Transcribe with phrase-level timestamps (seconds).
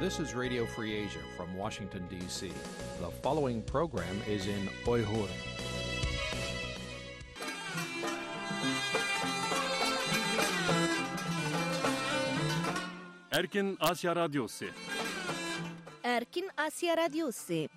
[0.00, 2.50] This is Radio Free Asia from Washington, D.C.
[3.00, 5.28] The following program is in Uyghur.
[13.30, 14.70] Erkin Asya Radyosu
[16.02, 17.68] Erkin Asya Radyosu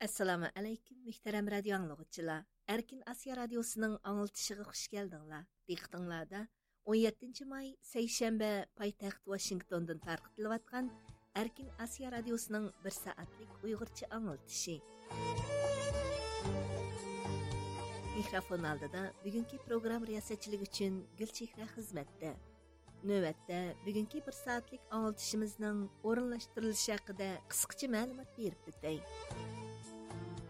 [0.00, 2.44] Assalamu alaykum, muhtaram radio anglagıçılar.
[2.68, 5.44] Erkin Asya Radyosu'nun anıltışığı hoş geldinglar.
[5.68, 6.46] Diqqətinizdə
[6.86, 10.90] 17 may seyşembe paytaxt Washingtondan tarqıtılıyatqan
[11.34, 14.80] Erkin Asiya radiosining 1 saatlik Uyg'urcha anglatishi.
[18.16, 22.34] Mikrofon oldida bugungi program riyosatchiligi uchun Gulchehra xizmatda.
[23.04, 28.98] Növətdə bugungi 1 soatlik anıltışımızның o'rinlashtirilishi haqida qisqacha ma'lumot berib o'tay.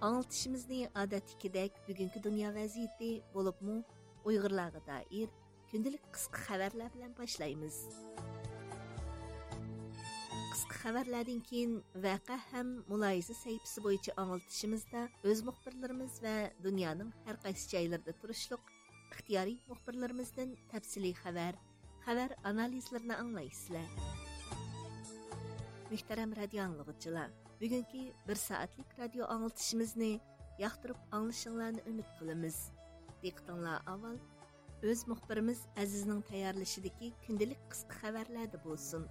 [0.00, 3.84] Anıltışımızı odatdagidek bugungi dunyo vaziyati bo'libmi
[4.24, 5.28] Uyg'urlarga doir
[5.72, 7.76] kundalik qisqa xabarlar bilan boshlaymiz.
[10.52, 11.72] Qisqa xabarlardan keyin
[12.06, 16.34] vaqa ham muloyiza sayfisi bo'yicha anglitishimizda o'z muxbirlarimiz va
[16.66, 18.62] dunyoning har qaysi joylarida turishliq
[19.14, 21.54] ixtiyoriy muxbirlarimizdan tafsiliy xabar,
[22.04, 23.88] xabar analizlarini anglaysizlar.
[25.92, 27.30] Muhtaram radio anglag'uchilar,
[27.62, 28.04] bugungi
[28.36, 30.12] 1 soatlik radio anglitishimizni
[30.64, 32.56] yoqtirib anglashinglarni umid qilamiz.
[33.24, 34.16] Diqqatinglar avval
[34.82, 39.04] өз мұхбіріміз әзізнің тәйярлышыдaki күнділік қысқы қабарлады болсын.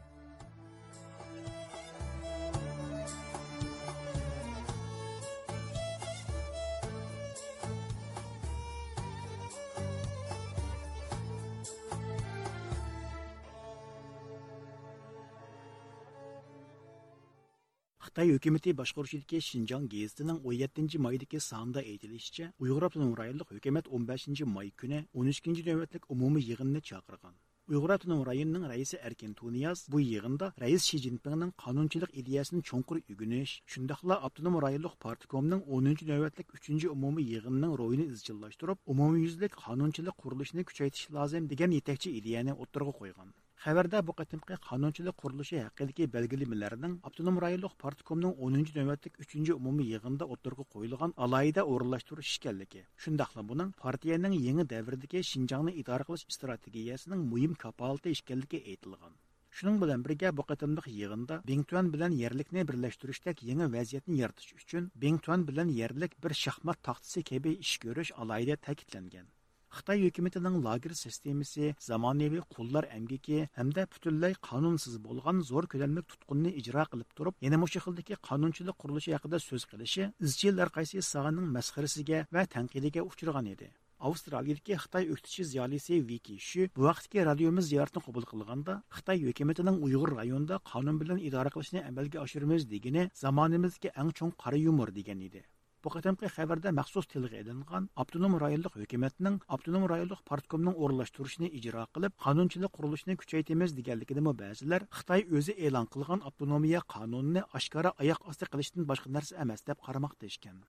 [18.01, 24.71] Xitay hökuməti başquruşidagi Şinjan gezitining 17 maydagi sonida aytilishicha, Uyg'ur avtonom rayonlik hukumat 15 may
[24.71, 27.35] kuni 13 navbatlik umumiy yig'inni chaqirgan.
[27.69, 33.53] Uyg'ur avtonom rayonining raisi Erkin Tuniyaz bu yig'inda rais Shi Jinpingning qonunchilik ideyasini chunqur ugunish,
[33.71, 41.13] shundaqla avtonom rayonlik partkomning 10 navbatlik 3 umumiy yig'inining ro'yini izchillashtirib, umumyuzlik qonunchilik qurilishini kuchaytirish
[41.19, 43.29] lozim degan yetakchi ideyani o'ttirg'a qo'ygan.
[43.61, 50.27] Xəbərdə bu qatımqı qanunçilik quruluşu haqqındakı belgiləmələrinin автоном rayonluq partkomunun 10-cu növbətlik 3-cü ümumi yığında
[50.35, 52.79] oturğa qoyulğan алайда orunlaşdırış işkənligi.
[53.03, 59.13] Şundaqla бұның партияның еңі dövrdəki Şinjanı idarə qilish стратегиясының mühim kapaltı işkənligi aytilgan.
[59.59, 65.45] Şunun bilan birgə bu qatımlıq yığında Bingtuan bilan yerlikni birləşdirişdək yeni vəziyyətni yaratish uchun Bingtuan
[65.51, 69.29] bilan yerlik bir shaxmat taxtasi kabi ish ko'rish alayda ta'kidlangan.
[69.75, 76.83] Xitoy hukumatining lager sistemasi, zamonaviy qullar amgiki hamda butunlay qonunsiz bo'lgan zo'r ko'lamli tutqunni ijro
[76.91, 82.43] qilib turib, yana mushu xildagi qonunchilik qurilishi haqida so'z qilishi izchil qaysi sog'aning masxarasiga va
[82.55, 83.69] tanqidiga uchragan edi.
[84.09, 90.11] Avstraliyadagi Xitoy o'qitishi ziyolisi Viki Shu bu vaqtdagi radiomiz ziyoratini qabul qilganda Xitoy hukumatining Uyg'ur
[90.19, 95.41] rayonida qonun bilan idora qilishni amalga oshiramiz degani zamonimizdagi eng cho'ng qora yumor degan edi.
[95.85, 102.13] Bu qatamqi xabarda maxsus tilga elingan avtonom rayonlik hukumatning avtonom rayonlik partkomning o'rinlashtirishni ijro qilib,
[102.25, 108.87] qonunchilik qurilishini kuchaytiramiz deganligini ba'zilar Xitoy o'zi e'lon qilgan avtonomiya qonunini oshkora oyoq osti qilishdan
[108.91, 110.61] boshqa narsa emas deb qaramoqda ekan.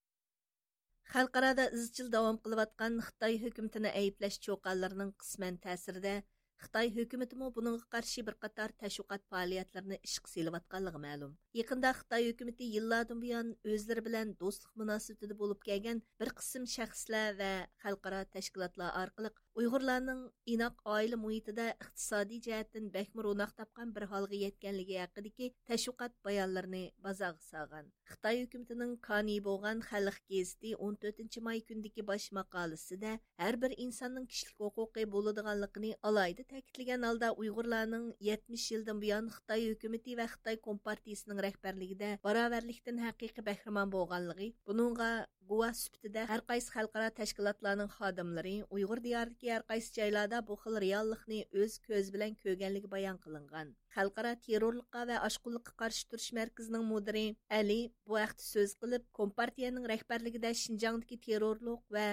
[1.13, 6.15] Xalqarada izchil davom qilayotgan Xitoy hukumatini ayblash cho'qanlarining qisman ta'sirida
[6.63, 11.33] Xitoy hukumatimi buningga qarshi bir qator tashviqot faoliyatlarini ishga selayotganligi ma'lum.
[11.61, 17.53] Yaqinda Xitoy hukumatı yillardan buyon o'zlari bilan do'stlik munosabatida bo'lib kelgan bir qism shaxslar va
[17.85, 20.21] xalqaro tashkilotlar orqali Uyg'urlarning
[20.53, 27.45] inoq oila muhitida iqtisodiy jihatdan bakmi ro'naq topgan bir holga yetganligi haqidagi tashviqot bayonlarini bozorga
[27.49, 27.91] solgan.
[28.13, 33.13] Xitoy hukumatining koni bo'lgan Xalq gazeti 14 may kundagi bosh maqolasida
[33.43, 40.17] har bir insonning kishilik huquqi bo'ladiganligini alayda ta'kidlagan holda Uyg'urlarning 70 yildan buyon Xitoy hukumati
[40.23, 45.13] va Xitoy kompartiyasining rahbarligida barobarlikdan haqiqiy bahramon bo'lganligi, buningga
[45.51, 51.39] guvoh sifatida har qaysi xalqaro tashkilotlarning xodimlari Uyg'ur diyoridagi har qaysi joylarda bu xil reallikni
[51.63, 53.73] o'z ko'z bilan ko'rganligi bayon qilingan.
[53.97, 57.25] Xalqaro terrorlikqa va oshqunlikqa qarshi turish markazining mudiri
[57.61, 62.07] Ali bu vaqtda so'z qilib, kompartiyaning rahbarligida Shinjongdagi terrorlik va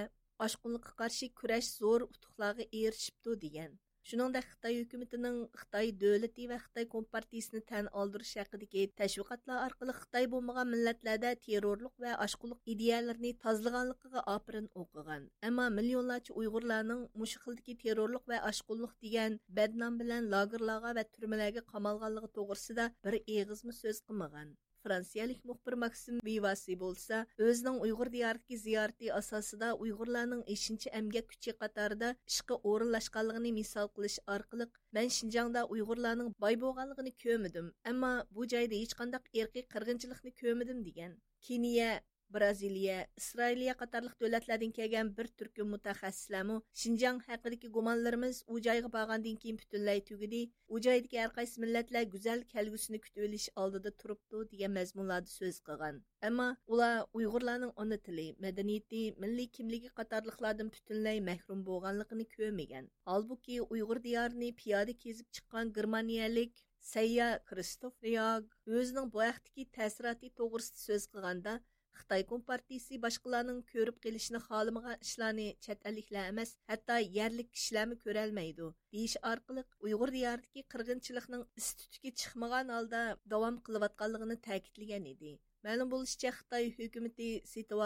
[0.47, 3.71] oshqunlikqa qarshi kurash zo'r utuqlarga erishibdi degan.
[4.09, 10.71] Шуныңда Хытай hukumatining Хытай davlati va Хытай kompartiyasini tan oldirish haqidagi tashviqotlar orqali Хытай болмаған
[10.71, 15.27] millatlarda terrorlik va oshqunlik ideyalarini tozlaganligiga opirin o'qigan.
[15.49, 22.31] Ammo millionlarcha Uyg'urlarning mushu xildagi terrorlik va oshqunlik degan badnom bilan lagerlarga va turmalarga qamalganligi
[22.39, 24.57] to'g'risida bir eg'izmi so'z qilmagan.
[24.89, 32.09] Fransiyalik muxbir Maksim bevasi bo'lsa, o'zining Uyg'ur diyoridagi ziyorati asosida Uyg'urlarning 5 amgak kuchi qatorida
[32.31, 38.95] ishga o'rinlashganligini misol qilish orqali men Shinjongda Uyg'urlarning boy bo'lganligini ko'midim ammo bu joyda hech
[39.01, 41.13] qanday irqiy qirg'inchilikni ko'rmadim degan.
[41.49, 41.91] Keniya
[42.35, 49.57] Braziliya, Isroiliya qatarlıq dövlətlərdən kelgan bir turkum mütəxəssislərmü Şinjan haqidagi gumonlarimiz u joyga borgandan keyin
[49.61, 50.41] butunlay tugidi.
[50.67, 55.99] U joydagi har qaysi millatlar go'zal kelgusini kutib olish oldida turibdi degan mazmunlarda so'z qilgan.
[56.29, 62.93] Ammo ular Uyg'urlarning ona tili, madaniyati, milliy kimligi qatorliqlardan butunlay mahrum bo'lganligini ko'rmagan.
[63.11, 68.45] Holbuki Uyg'ur diyorini piyoda kezib chiqqan germaniyalik Sayya Kristof Riyag
[68.77, 71.53] o'zining bu vaqtdagi ta'siroti to'g'risida so'z qilganda
[71.99, 78.69] Xitoy Компартиясы boshqalarning ko'rib qilishni xohlamagan ishlarni chet elliklar emas, hatto yerlik kishilarmi ko'rolmaydi.
[78.95, 83.03] deyish orqali Uyg'ur diyoridagi qirg'inchilikning istitutga chiqmagan holda
[83.35, 85.33] davom qilayotganligini ta'kidlagan edi.
[85.67, 87.79] Мәлім болышча Xitoy hukumatı setib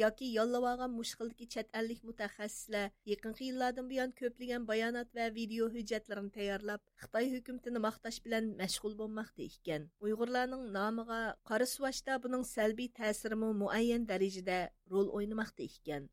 [0.00, 6.32] yoki yollab olgan mushqildagi chet ellik mutaxassislar yaqinqi yillardan buyon ko'plagan bayonot va video hujjatlarini
[6.38, 9.86] tayyorlab Xitoy hukumatini maqtash bilan mashg'ul bo'lmoqda ekan.
[10.06, 11.20] Uyg'urlarning nomiga
[11.52, 14.58] qora suvashda buning salbiy ta'siri muayyan darajada
[14.96, 16.10] rol o'ynamoqda ekan.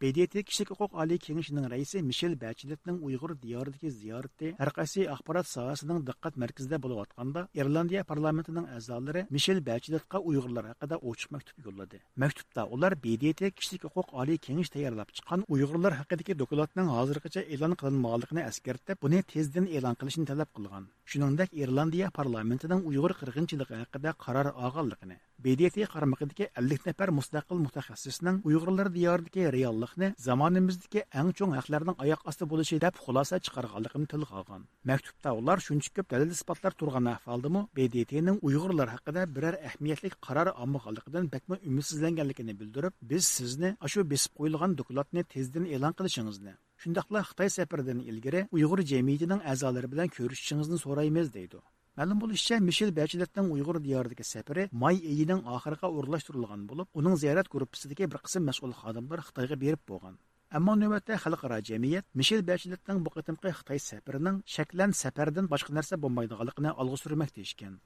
[0.00, 5.98] BDT kishilik huquq oliy kengashining raisi Michel Bacheletning Uyg'ur diyoridagi ziyorati har qaysi axborot sohasining
[6.08, 12.00] diqqat markazida bo'layotganda Irlandiya parlamentining a'zolari Michel Bacheletga Uyg'urlar haqida ochiq maktub yo'lladi.
[12.24, 18.46] Maktubda ular BDT kishilik huquq oliy kengash tayyorlab chiqqan Uyg'urlar haqidagi dokladning hozirgacha e'lon qilinmaganligini
[18.50, 20.88] eskartib, buni tezdan e'lon qilishni talab qilgan.
[21.10, 28.88] Shuningdek, Irlandiya parlamentining Uyg'ur qirg'inchiligi haqida qaror olganligini, BDT qaramog'idagi 50 nafar mustaqil mutaxassisning Uyg'urlar
[28.96, 34.62] diyoridagi real xalqni zamonimizdagi eng cho'ng haqlarning oyoq osti bo'lishi deb xulosa chiqarganligini tilga olgan
[34.90, 41.24] maktubda ular shuncha ko'p dalil isbotlar turgan ahvoldami bdtning uyg'urlar haqida biror ahamiyatli qaror olmaganligidan
[41.34, 48.00] bakma umidsizlanganligini bildirib biz sizni shu besib qo'yilgan dokladni tezdan e'lon qilishingizni shundoqla xitoy safaridan
[48.10, 51.58] ilgari uyg'ur jamiyatining a'zolari bilan ko'rishishingizni so'raymiz deydi
[52.00, 58.08] Мәлім bo'lishicha Мишел Бәчилетнең Уйғур диярдагы сәфәре май айының ахырыга урынлаштырылган болып, оның зиярат группасындагы
[58.14, 60.16] бер кысым мәс'ул хадимлар Xitoyga berib bo'lgan.
[60.56, 66.72] Ammo navbatda xalqaro jamiyat Мишел Бәчилетнең bu кытымкы Xitoy сәфәренең шәклән safardan boshqa narsa булмайдыганлыгын
[66.72, 67.76] алга сөрмәктә икән.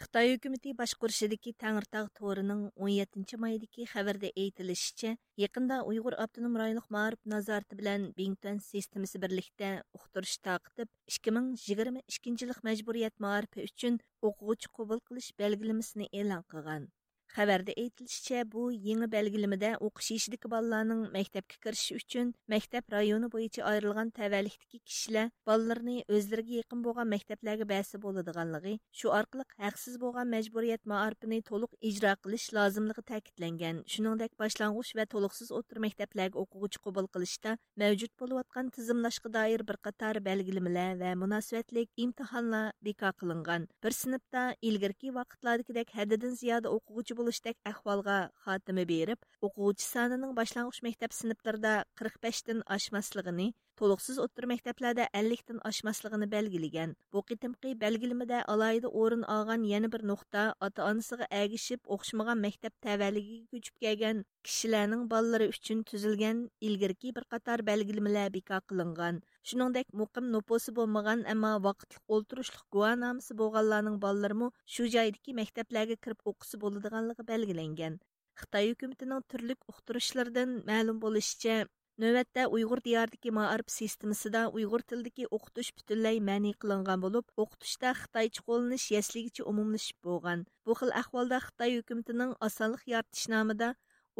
[0.00, 5.10] Қытай үкіметі башқұршыдегі Тәңіртау торының 17 майдагы хабарда айтылышча,
[5.42, 10.88] якында Уйғур автоном райлык мағарып назарты білән Бингтон системасы бірлікті ұқтырыш тақытып,
[11.18, 14.00] 2022 еллык мәҗбүрият маарифы үшін
[14.30, 16.88] оқучы кабул кылыш бәлгілімісіні элан кылган.
[17.30, 24.10] Хәбәрдә әйтелишчә, бу яңа белгилемедә оқыш ишидәге балаларның мәктәпкә кириши өчен мәктәп районы буенча аерылган
[24.16, 31.36] тәвәлликтәге кешеләр балаларны үзләргә якын булган мәктәпләргә бәсе булыдыганлыгы, шу аркылы хаксыз булган мәҗбүрият маарифын
[31.46, 33.84] толык иҗра кылыш лазымлыгы тәэкидләнгән.
[33.86, 39.78] Шуныңдәк башлангыч ва толыксыз отыр мәктәпләргә оқугычы кабул кылышта мәҗүд булып аткан тизимлашкы даир бер
[39.78, 43.68] катар белгилемләр ва мөнәсәбәтлек имтиханлар бека кылынган.
[43.82, 51.16] Бер сыныпта илгәрки вакытлардагыдәк хәддән зияда оқугычы bo'lishdek ahvolga xotima berib, o'quvchi sonining boshlang'ich maktab
[51.22, 53.48] sinflarida 45 dan oshmasligini,
[53.80, 56.90] to'liqsiz o'rta maktablarda 50 dan oshmasligini belgilagan.
[57.12, 63.76] Bu qitimqi belgilamada alayida o'rin olgan yana bir nuqta ota-onasiga agishib o'qishmagan maktab tavalligiga ko'chib
[63.84, 69.22] kelgan kishilarning bolalari uchun tuzilgan ilgirki bir qator belgilamalar bekor qilingan.
[69.48, 76.60] Шуныңдәк муқим нопосы болмаган, әмма вакытлык олтырышлык гуанамысы болганларның балларымы шу жайдагы мәктәпләргә кирип оқысы
[76.64, 77.96] булыдыганлыгы белгиленгән.
[78.40, 81.60] Хытай хөкүмәтенең төрлек ухтырышлардан мәлум булышча,
[82.00, 88.86] Növətdə Uyğur diyardakı maarif sistemasında Uyğur tildəki oxutuş bütünlüy məni qılınğan olub, oxutuşda Xitayçı qollanış
[88.94, 90.46] yəsligici umumlaşıb bolğan.
[90.66, 93.26] Bu xil ahvalda Xitay hökumətinin asanlıq yaratish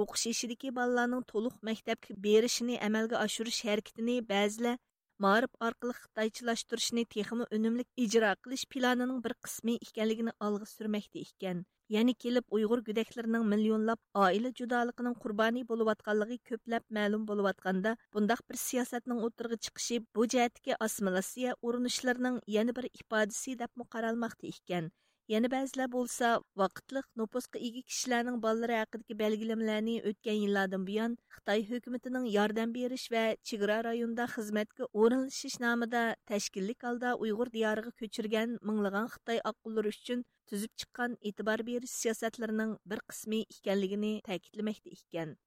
[0.02, 4.72] o'qish ishidagi bolalarning to'liq maktabga berishini amalga oshirish harakatini бәзле
[5.20, 11.58] Марып арқылы қытайчылаштырышыны текімі өнімлік ижыра қылыш планының бір қысмы ікенлігіні алғы сүрмәкте икен.
[11.92, 18.40] Яны келіп ұйғыр гүдәклерінің миллионлап айлы жудалықының құрбаны болу атқалығы көпләп мәлім болу атқанда, бұндақ
[18.48, 22.40] бір сиясатның отырғы чықшы бұ жәтіке асмаласия орынышларының
[22.80, 24.88] бір ипадысы дәп мұқаралмақты икен.
[25.30, 26.28] Yana ba'zilar bo'lsa,
[26.60, 33.22] vaqtliq nopusqa ega kishilarning bolalari haqidagi belgilamlarni o'tgan yillardan buyon Xitoy hukumatining yordam berish va
[33.50, 40.74] chegara rayonida xizmatga o'rinlashish nomida tashkillik holda Uyg'ur diyoriga ko'chirgan minglagan Xitoy oqqullari uchun tuzib
[40.82, 45.38] chiqqan e'tibor berish siyosatlarining bir qismi ekanligini ta'kidlamoqda ekan.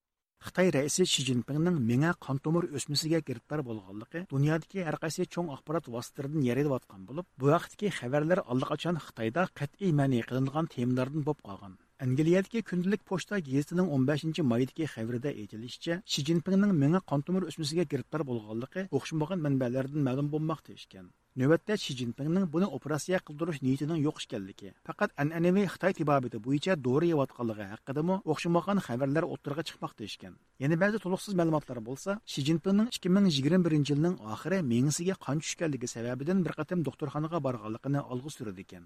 [0.46, 5.90] Xitoy raisi shi zinpinning menga qon tomir o'smasiga giriftor bo'lganligi dunyodagi har qaysi cho'ng axborot
[5.96, 12.62] vositalaridan yaralayotgan bo'lib bu vaqtdagi xabarlar allaqachon xitoyda qat'iy ma'ni qilingan temalardan bo'lib qolgan Angliyadagi
[12.70, 18.88] kundalik pochta gazetining 15 maydagi xabarida aytilishicha, Shi Jinpingning menga qon tomir o'smasiga giriftor bo'lganligi
[19.00, 21.06] o'xshamagan manbalardan ma'lum bo'lmoqda ekan.
[21.34, 27.08] Növbətdə Xi Jinpingning buni operatsiya qildirish niyatining yo'q ekanligi, faqat an'anaviy Xitoy tibobati bo'yicha dori
[27.10, 30.36] yeyotganligi haqida o'xshamagan xabarlar o'ttirga chiqmoqda ekan.
[30.62, 36.54] Yana ba'zi to'liqsiz ma'lumotlar bo'lsa, Xi Jinpingning 2021 yilning oxiri mengisiga qon tushganligi sababidan bir
[36.60, 38.86] qatam doktorxonaga borganligini olg'a surdi ekan.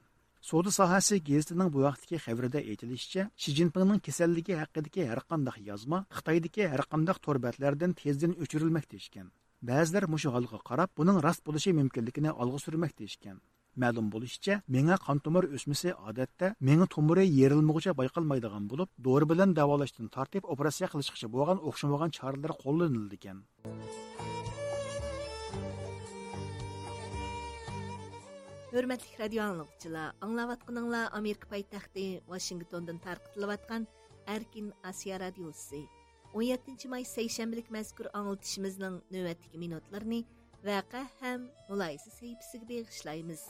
[0.49, 6.63] Soda sohasi gazetining bu vaqtdagi xabarida aytilishicha, Xi Jinpingning kasalligi haqidagi har qanday yozma Xitoydagi
[6.71, 8.31] har qanday torbatlardan tezdan
[9.61, 13.37] ba'zilar mushu holga qarab buning rost bo'lishi mumkinligini olg'a surmak deyishgan.
[13.83, 20.07] Ma'lum bo'lishicha menga qon tomir o'smisi odatda menga tomiri yerilmog'icha bayqalmaydigan bo'lib dori bilan davolashdan
[20.15, 23.37] tortib operatsiya qilishgacha bo'lgan o'xshamagan choralar qo'llanildi ekan
[28.71, 33.87] hurmatli radio anglovchilar anglayotganinglar amerika poytaxti washingtondan tarqatilayotgan
[34.35, 35.81] erkin osiyo radiosi.
[36.32, 40.22] 17 may seyşembilik мәзкур аңылтышымызның нөвәттігі минутларыны
[40.64, 43.44] вәқә һәм мулайсы сәйіпсігі бейгішлаймыз.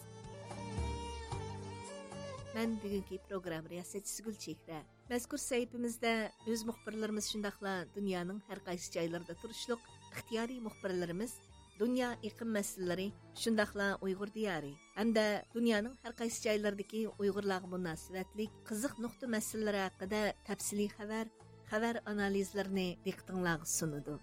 [2.53, 4.83] Мән бүгінгі программ риясетчisi Гүл Чехрә.
[5.09, 6.13] Мәзкур сәйіпімізді
[6.53, 11.39] өз мұхбірлеріміз шындақла дүнияның әр қайсы жайларда тұрышлық ixtiyari muxbirlarimiz
[11.79, 13.07] dunyo iqlim masalalari
[13.43, 15.25] shundoqla uyg'ur diyori hamda
[15.55, 21.27] dunyoning har qaysi joylaridagi uyg'urlarga munosabatlik qiziq nuqta masalalari haqida tafsiliy xabar
[21.68, 24.16] xabar analizlarini diqqətinizə sunudu.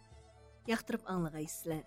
[0.68, 1.82] Yaxtırıb anlığaysızlar.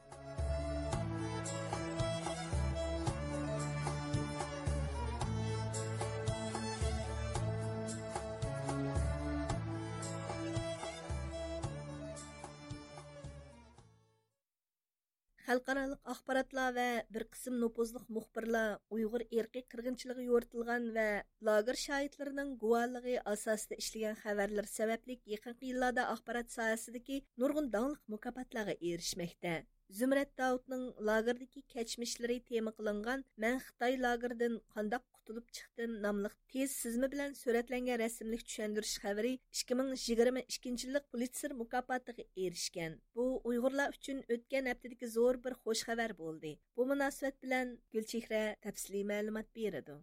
[16.28, 21.06] Axborotlar va bir qism nopuzliq muxbirlar uyg'ur erkiy qirg'inchiligi yo'ritilgan va
[21.50, 29.54] lager shoidlarining guvohligi asosida ishlagan xabarlar sababli yaqinqi yillarda axborot sohasidagi nurg'un donliq mukofotlarga erishmoqda
[29.96, 37.10] Zümrət Davudның lagerdagi keçmişləri tema qilingan "Mən Xitoy lageridan qandaq qutulub çıxdım namlıq tez sizmi
[37.14, 43.00] bilan suratlangan rasmlik düşəndiriş xabari 2022 yillik Pulitzer mukofotiga erishgan.
[43.16, 46.54] Bu Uyg'urlar uchun o'tgan haftadagi zo'r bir xush xabar bo'ldi.
[46.76, 49.98] Bu munosabat bilan Gulchehra tafsiliy ma'lumot beradi.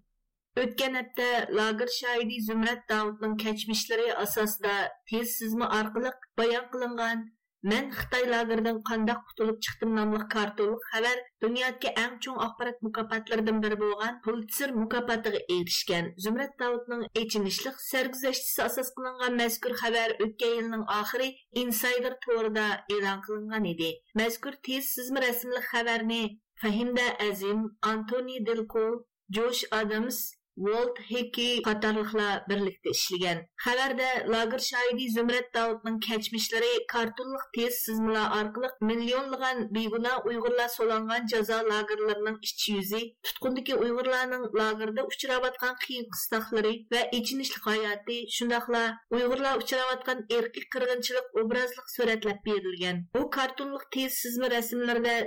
[0.57, 4.75] Ötken hafta lager шайди Zümrət Davud'un keçmişləri asasida
[5.11, 7.31] tez sizmi orqali bayan qilingan
[7.71, 13.79] Мен Қытай лагерден қандақ құтылып шықтым намлық картолық хабар дүниедегі ең чоң ақпарат мұкапатлардан бірі
[13.81, 16.11] болған Пулитцер мұкапатыға ерішкен.
[16.27, 21.31] Зумрат Давудның ечінішлік сәргізәштісі асас қылынған мәзкүр хабар өткен елінің ақыры
[21.65, 23.91] инсайдер Торда елан қылынған еді.
[24.21, 26.23] Мәзкүр тез сізмі рәсімлік хабарны
[26.61, 28.85] Фахимда Әзім, Антони Делко,
[29.33, 30.21] Джош Адамс,
[30.57, 33.39] Волт Хики қатарлықла бірлікті ішілген.
[33.59, 41.59] Хабарда лагер шайды Зümrət Дауытның кәчмішлері картонлық тез сызмыла арқылық миллионлыған бейгіна ұйғырла соланған жаза
[41.67, 50.23] лагерларының ішчі юзі, тұтқындыки ұйғырланың лагерді ұшырабатқан қиын қыстақлары вә ечінішлік hayatı, шындақла уйғырла ұшыраватқан
[50.39, 53.09] еркі қырғыншылық образлық сөретләп берілген.
[53.17, 55.19] Бұл картонлық тез сызмы рәсімлерді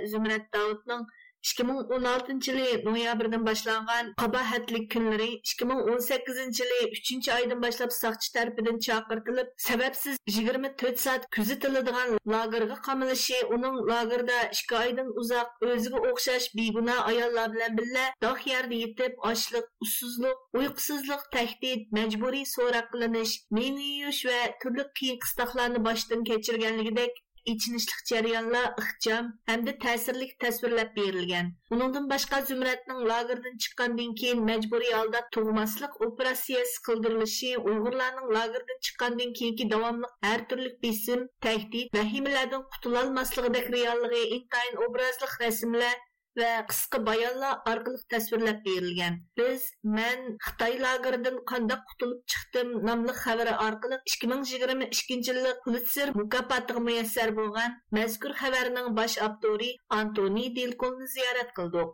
[1.42, 10.16] 2016 yili noyabrdan boshlangan qabahatlik kunlari 2018 yılı 3 aydan başlap saqçı tərəfindən çağırtılıb, sababsiz
[10.26, 17.78] 24 soat kuzatiladigan lagerga qamalishi uning lagerda 2 oydan uzoq o'ziga o'xshash beguna ayollar bilan
[17.78, 24.84] birga dog' yerda yetib ochliq ussuzluq, uyqusizlik tahdid majburiy so'roq qilinish, meni yuyish va turli
[24.98, 31.50] qiyin qistoqlarni boshdan kechirganligidek ئېچىنىشلىق جەريانلار ئىخچام ھەمدە تەسىرلىك تەسۋىرلەپ بېرىلگەن.
[31.70, 39.68] ئۇنىڭدىن باشقا زۇمرەتنىڭ لاگېردىن چىققاندىن كېيىن مەجبۇرىي ھالدا تۇغماسلىق ئوپېراتسىيەسى قىلدۇرۇلۇشى، ئۇيغۇرلارنىڭ لاگېردىن چىققاندىن كېيىنكى
[39.74, 46.07] داۋاملىق ھەر تۈرلۈك بېسىم، تەھدىت، ۋەھىمىلەردىن قۇتۇلالماسلىقىدەك رېئاللىقى ئىنتايىن ئوبرازلىق رەسىملەر
[46.40, 49.66] va qisqa bayonlar orqali tasvirlab berilgan biz
[49.96, 56.08] man xitoy lageridan qandoq qutulib chiqdim nomli xabari orqali ikki ming yigirma ikkinchi yillik pulitser
[56.20, 61.88] mukofotiga muyassar bo'lgan mazkur xabarning bosh avtori antoni delkolni ziyorat qildik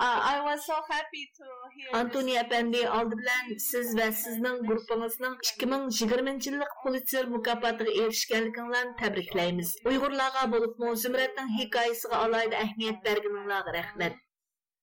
[0.00, 5.36] Uh, I was so happy to hear Antoni әпәнди алды белән сез вә сезнең группаңызның
[5.50, 9.74] 2020 еллык Pulitzer мукафатыга erishganliginglarni tabriklaymiz.
[9.92, 14.20] Uyg'urlarga bo'lib Zumratning hikoyasiga alohida ahamiyat berganinglarga rahmat.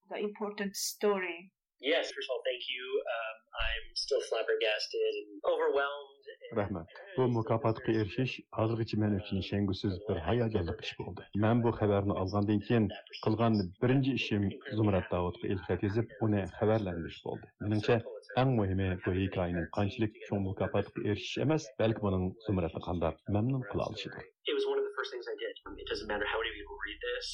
[0.10, 1.40] The important story.
[1.85, 2.85] Yes, first of all, thank you.
[3.15, 6.25] Um, I'm still flabbergasted and overwhelmed.
[6.57, 6.87] Rahmat.
[6.89, 11.21] Eh, bu mükafat erişiş hazır için men üçün um, şengüsüz bir hayacanlık iş oldu.
[11.45, 12.89] Mən bu xəbərini alğandan keyin
[13.25, 17.53] qılğan birinci işim Zumrat Davudqa ilxət yazıb onu xəbərləndirmiş oldu.
[17.65, 17.97] Menimcə
[18.43, 23.83] ən mühimi bu hekayənin qançılıq çox mükafat erişiş emas, bəlkə bunun Zumratı qandaq məmnun qıla
[23.89, 24.23] alışıdır.
[24.49, 25.55] It was one of the first things I did.
[25.83, 27.29] It doesn't matter how many people read this.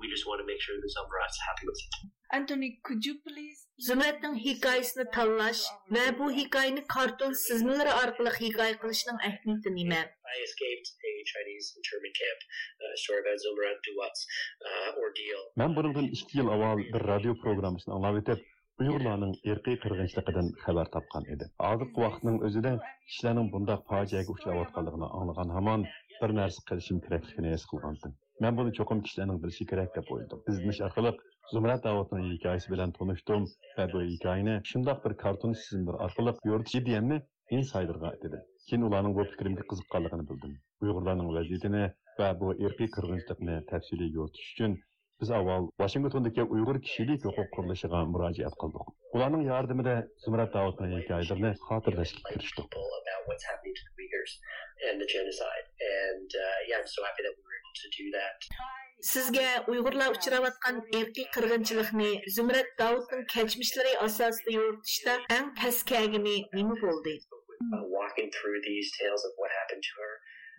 [0.00, 1.92] We just want to make sure that Zumrat's happy with it.
[2.38, 5.60] Anthony, could you please Zumratning hikoyasini tanlash
[5.94, 10.00] va bu hikoyani karton sizmalari orqali hikoya qilishning ahamiyati nima?
[10.34, 12.40] I escaped a Chinese internment camp,
[12.82, 14.22] uh, a story about Zumrat Duwat's
[14.66, 15.44] uh, ordeal.
[15.62, 18.42] man bundan ikki yil avval bir radio programmasini anglab o'tib
[18.82, 25.88] uyg'urlarning irqiy qirg'inchiligidan xabar topgan edi hozirgi vaqtning o'zida kishilarning bundoq fojiaga uchrayotganligini anglagan hamon
[26.20, 27.64] bir narsa qilishim kerakligini his
[29.46, 31.12] bilishi kerak deb o'yladim izlanish orqali
[31.52, 33.44] zumrat davudning hikoyasi bilan tanishdim
[33.78, 37.18] va bu hikoyani shundoq bir karton tizimlar orqali yoritish ideyamni
[37.58, 41.84] insayderga aytdi keyin ularning bu fikrimga qiziqqanligini bildim uyg'urlarning vaziyatini
[42.20, 44.76] va bu irqiy qirg'inchilikni tafsiliy yoritish uchun
[45.22, 48.92] biz avval Washingtondagi Uyg'ur kishilik huquq qurilishiga murojaat qildik.
[49.18, 52.78] Ularning yordamida Zumrat Davudning hikoyalarini xotirlashga kirishdik.
[54.88, 55.66] And the genocide.
[55.94, 58.87] And uh, yeah, I'm so happy that we were able to do that.
[59.06, 67.12] Sizga Uyg'urlar uchrayotgan irqiy qirg'inchilikni Zumrat Davudning kechmishlari asosida yoritishda eng paskagini nima bo'ldi?
[67.62, 67.84] Uh.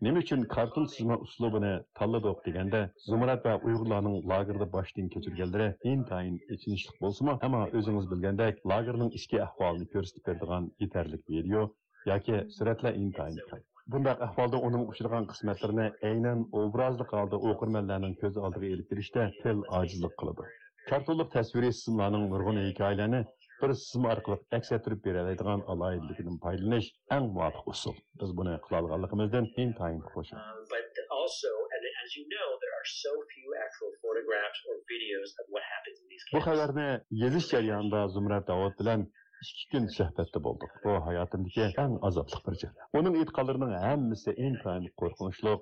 [0.07, 7.01] Nima uchun karton chizma uslubini tanladik deganda Zumrat va Uyg'urlarning lagerda boshdan kechirganlari intayin ichinishlik
[7.03, 11.67] bo'lsa-mu, ammo o'zingiz bilgandek, lagerning ichki ahvolini ko'rsatib beradigan yetarlik video
[12.13, 13.68] yoki suratlar intayin kam.
[13.93, 20.13] Bundaq ahvolda uning uchragan qismatlarini aynan obrazli holda o'qirmanlarning ko'z oldiga elib kelishda til ojizlik
[20.21, 20.45] qiladi.
[20.91, 23.21] Kartonlik tasviriy simlarning nurg'un hikoyalarini
[23.61, 27.95] bir sizm orqali aks ettirib beradigan alohidligidan foydalanish eng muvofiq usul.
[28.21, 30.43] Biz buni qila olganligimizdan intayin xursand.
[30.43, 35.29] Um, but also, and as you know, there are so few actual photographs or videos
[35.41, 36.89] of what happens in these Bu xabarni
[37.23, 39.09] yozish jarayonida Zumrat Davud bilan
[39.43, 40.71] ikki kun suhbatda bo'ldik.
[40.85, 42.87] Bu hayotimdagi eng azobli bir jarayon.
[42.99, 45.53] Uning e'tiqodlarining hammasi intayin qo'rqinchli,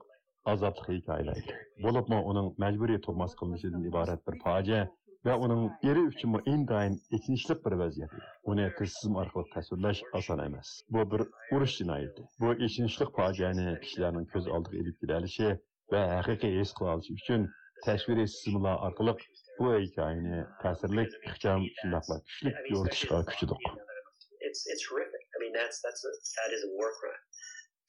[0.53, 1.58] azobli hikoyalar edi.
[1.86, 4.82] Bo'libmi uning majburiy turmush qilinishidan iborat bir fojia
[5.28, 8.12] va uning eri uchun intayin ichinishli bir vaziyat.
[8.52, 10.69] Uni tizim orqali tasvirlash oson emas.
[10.93, 11.21] Bu bir
[11.56, 12.28] urush jinoyati.
[12.41, 15.49] Bu ichinishli fojiani kishilarning ko'z oldiga ilib kelishi
[15.93, 17.49] va haqiqiy his qila olishi uchun
[17.86, 19.13] tasviriy simlar orqali
[19.60, 23.63] bu hikayeni ta'sirlik ixcham shundaqla kuchli yo'ritishga kuchidiq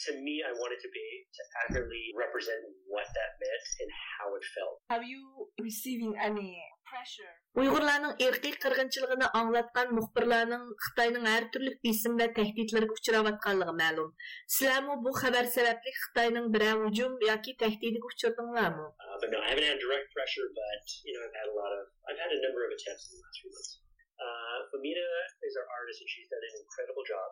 [0.07, 1.07] To me, I wanted to be
[1.37, 4.77] to accurately represent what that meant and how it felt.
[4.95, 5.23] have you
[5.61, 6.51] receiving any
[6.91, 7.33] pressure?
[7.61, 14.09] Uyg'urlarning irqiy qirg'inchiligini anglatgan muxbirlarning Xitoyning har turli besim va tahdidlarga uchrayotganligi ma'lum.
[14.57, 18.87] Sizlarmi bu xabar sababli Xitoyning biror hujum yoki tahdidiga uchradinglarmi?
[19.05, 21.73] Uh, but no, I haven't had direct pressure, but you know, I've had a lot
[21.79, 23.73] of, I've had a number of attempts in the last few months.
[24.19, 25.09] Uh, Famina
[25.47, 27.29] is our artist, and she's done an incredible job.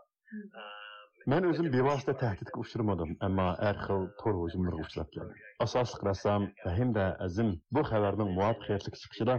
[0.59, 0.96] Um,
[1.33, 5.39] Men o'zim bevosita tahdidga uchramadim, ammo har xil tor hujumlarga uchrab keldim.
[5.65, 9.35] Asosli rassam Fahimda Azim bu xabarning muvaffaqiyatli chiqishida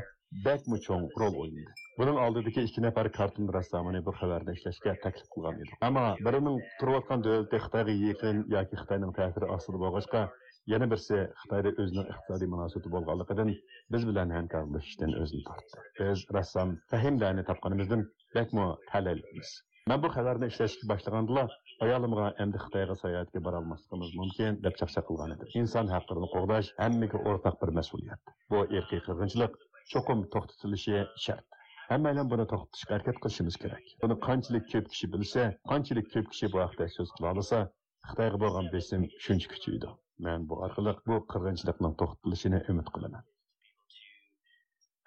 [0.48, 1.76] bakmi cho'ng rol o'ynadi.
[2.00, 5.78] Buning oldidagi ikki nafar karton rassomini bu xabarda ishlashga taklif qilgan edi.
[5.90, 7.24] Ammo birining turayotgan
[7.68, 10.26] Xitoyga yaqin yoki Xitoyning ta'siri ostida bo'lg'achqa,
[10.74, 13.54] yana birisi Xitoyda o'zining iqtisodiy munosabati bo'lganligidan
[13.96, 15.88] biz bilan hamkorlashishdan o'zini tortdi.
[16.02, 19.56] Biz rassom Fahimdani topganimizdan bakmi talaymiz.
[19.90, 21.44] Men bu xabarni ishlashga boshlaganda
[21.86, 25.46] ayolimga endi Xitoyga sayohatga bora olmasligimiz mumkin deb chaqchaq qilgan edi.
[25.60, 28.34] Inson huquqlarini qo'g'dash hammaga o'rtaq bir mas'uliyat.
[28.54, 29.56] Bu irqiy qirg'inchilik
[29.94, 31.46] cho'qim to'xtatilishi shart.
[31.92, 33.86] Hammalar buni to'xtatishga harakat qilishimiz kerak.
[34.04, 37.62] Buni qanchalik ko'p kishi bilsa, qanchalik ko'p kishi bu haqda so'z qila olsa,
[38.10, 39.94] Xitoyga bo'lgan besim shuncha kuchaydi.
[40.28, 43.24] Men bu orqali bu qirg'inchilikning to'xtatilishini umid qilaman.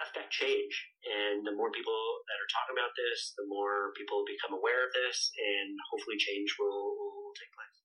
[0.07, 0.90] After change.
[1.31, 4.91] And the more people that are talking about this, the more people become aware of
[5.01, 5.19] this,
[5.51, 7.79] and hopefully change will, will take place.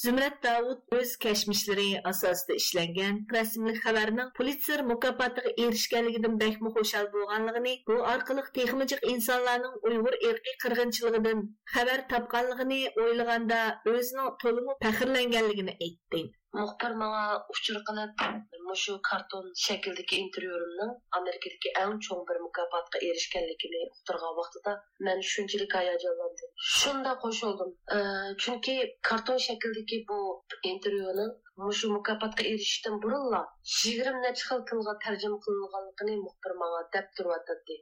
[0.00, 7.98] Zümrət Davud öz kəşmişləri əsasında işlənən rəsmlik xəbərinin Pulitzer mükafatıga erişkənligidən bəkmi xoşal bolğanlığını, bu
[8.12, 11.42] arqılıq texmicik insanların Uyğur irqi qırğınçılığından
[11.74, 13.60] xəbər tapqanlığını oylaganda
[13.94, 16.22] özünün tolumu fəxrlənganligini aytdı.
[16.58, 18.22] Muxbir manga uchur qilib
[18.68, 24.72] mushu karton shakldagi intervyuimning amerikadagi eng cho'ng bir mukofotga erishganligini uqtirgan vaqtida
[25.08, 27.70] man shunchalik hayajonlandim shunda qo'shildim
[28.46, 28.76] chunki
[29.10, 30.18] karton shakldagi bu
[30.72, 31.32] intervyuning
[31.66, 33.42] mushu mukofotga erishishdan burunla
[33.78, 37.80] yigirma necha xil tilga tarjima qilinganligini muxbir manga deb turyotdi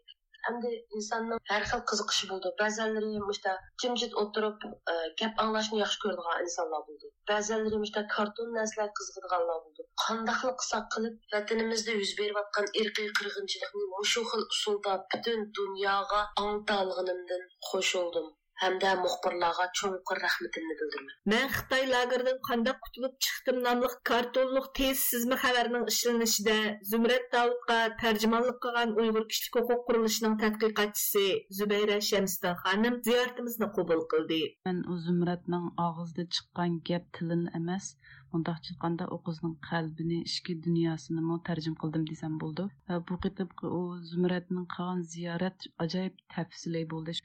[0.96, 6.84] insonning har xil qiziqishi bo'ldi ba'zanlari mushta jimjit o'tirib e, gap anglashni yaxshi ko'radigan insonlar
[6.88, 13.86] bo'ldi ba'zanlari mushta karton narsalar qiziqadiganlar bo'ldi qandaqli qilsak qilib vatanimizda yuz berayotgan irqiy qirg'inchilikni
[13.94, 18.28] mushu xil usulda butun dunyoga angtalganimdan qo'shildim
[18.62, 25.36] hamda muxbirlarga cho'nqur rahmatimni bildiraman man xitoy lageridan qandoq qutulib chiqdim nomli kartonliq tez sizma
[25.44, 26.56] xabarning ishlanishida
[26.90, 31.26] zumrat davudga tarjimonlik qilgan uyg'ur kishilik huquq qurilishining tadqiqotchisi
[31.60, 37.86] zubayra shamston xonim ziyoratimizni qabul qildi man u zumratning og'zida chiqqan gap tilini emas
[38.34, 42.68] مۇنداقچە ئېيتقاندا ئۇ قىزنىڭ قەلبىنى ئىچكى دۇنياسىنىمۇ تەرجىمە قىلدىم دېسەم بولىدۇ.
[43.10, 47.16] بۇ قېتىمقى ئۇ زۇمرەتنىڭ قىلغان زىيارەت ئاجايىپ تەپسىلىي بولدى.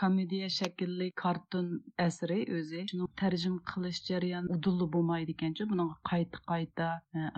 [0.00, 1.70] komediya شەكىللىك كارتون
[2.04, 5.66] ئەسىرى ئۆزى شۇنىڭ تەرجىمە قىلىش جەريانى ئۇدۇللا بولمايدىكەنچۇ ئىكەنچۇ.
[5.70, 6.86] بۇنىڭغا قايتا قايتا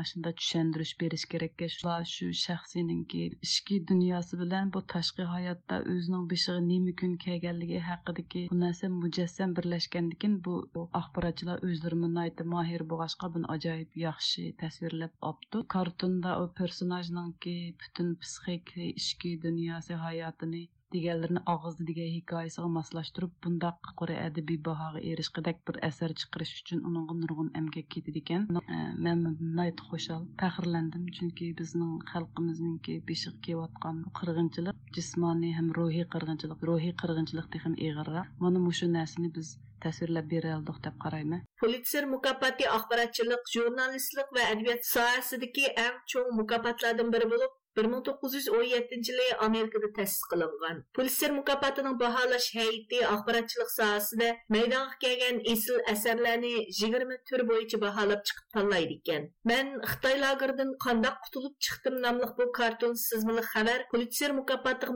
[0.01, 6.61] ئاشۇنداق چۈشەندۈرۈش بېرىش كېرەككە شۇلار shu shaxsiyninki ichki dunyosi bilan bu tashqi hayotda o'zining boshiga
[6.69, 10.55] nima kun kelganligi haqidagi bu narsa mujassam birlashgandan keyin bu
[11.01, 19.37] axborotchilar o'zlari mohir bo'lg'achqa buni ajoyib yaxshi tasvirlab olibdi kartonda u personajninki butun psixik ichki
[19.47, 26.53] dunyosi hayotini deganlarni og'izda degan hikoyasiga moslashtirib bundaq qora adabiy bahoga erishqidek bir asar chiqarish
[26.61, 28.47] uchun uningga nurg'un emgak ketadi ekan.
[28.77, 29.27] E, Man
[29.59, 37.63] nayt xushal faxrlandim chunki bizning xalqimizningki beshiga kelayotgan qirg'inchilik jismoniy ham ruhiy qirg'inchilik ruhiy qirg'inchilik
[37.67, 44.29] ham ig'irroq mana shu narsani biz tasvirlab bera oldik deb qarayman pulitser mukofoti axborotchilik jurnalistlik
[44.39, 50.85] va adabiyot sohasidagi eng cho'ng mukofotlardan biri bo'lib 1917 yılı Amerikada təsis qılınğan.
[50.95, 58.49] Pulitzer mükafatının bahalash heyeti axbaratçılıq sahəsində meydana gələn esil əsərlərini 20 tür boyunca bahalab çıxıb
[58.55, 59.29] tanlaydı ekan.
[59.51, 64.35] Mən Xitay lagerdən qandaq qutulub çıxdım namlıq bu karton sızmılı xəbər Pulitzer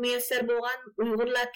[0.05, 1.55] müyəssər bolğan Uyğurlar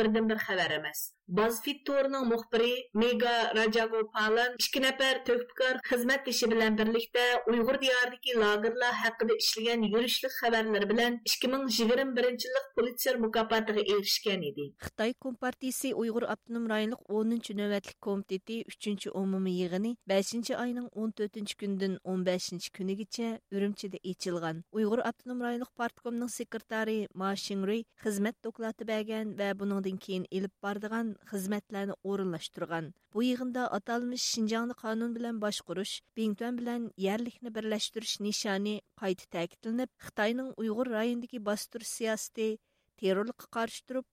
[0.00, 1.00] birdən bir xəbər emas.
[1.30, 1.88] BuzzFeed
[2.30, 10.32] muxbiri Mega Rajagopalan ikki nafar to'kpikor xizmatdoshi bilan birlikda Uyg'ur diyoridagi lagerlar haqida ishlagan yurishlik
[10.40, 14.64] xabarlari bilan 2021 yillik Pulitzer mukofotiga erishgan edi.
[14.86, 21.94] Xitoy Kompartiyasi Uyg'ur avtonom rayonlik 10 navbatlik komiteti 3 umumiy yig'ini 5 oyning 14 kunidan
[22.04, 24.64] 15 kunigacha Urumchida ochilgan.
[24.72, 31.94] Uyg'ur avtonom rayonlik sekretari Ma Shingri xizmat doklati bergan va buningdan keyin elib bordigan xizmətlərini
[32.02, 32.94] orunlaşdırğan.
[33.14, 40.50] Bu yığında atalmış Şinjanı qanun bilan başquruş, Bingtuan bilan yerlikni birləşdiriş nişani qayta təkidlinib, Xitayning
[40.56, 42.58] Uyğur rayonidagi bastur siyasəti
[42.96, 44.04] terrorluqqa qarşı turib,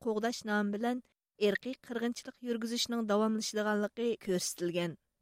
[0.00, 1.02] qoğdaş namı bilan
[1.38, 3.08] irqiy qirg'inchilik yurgizishning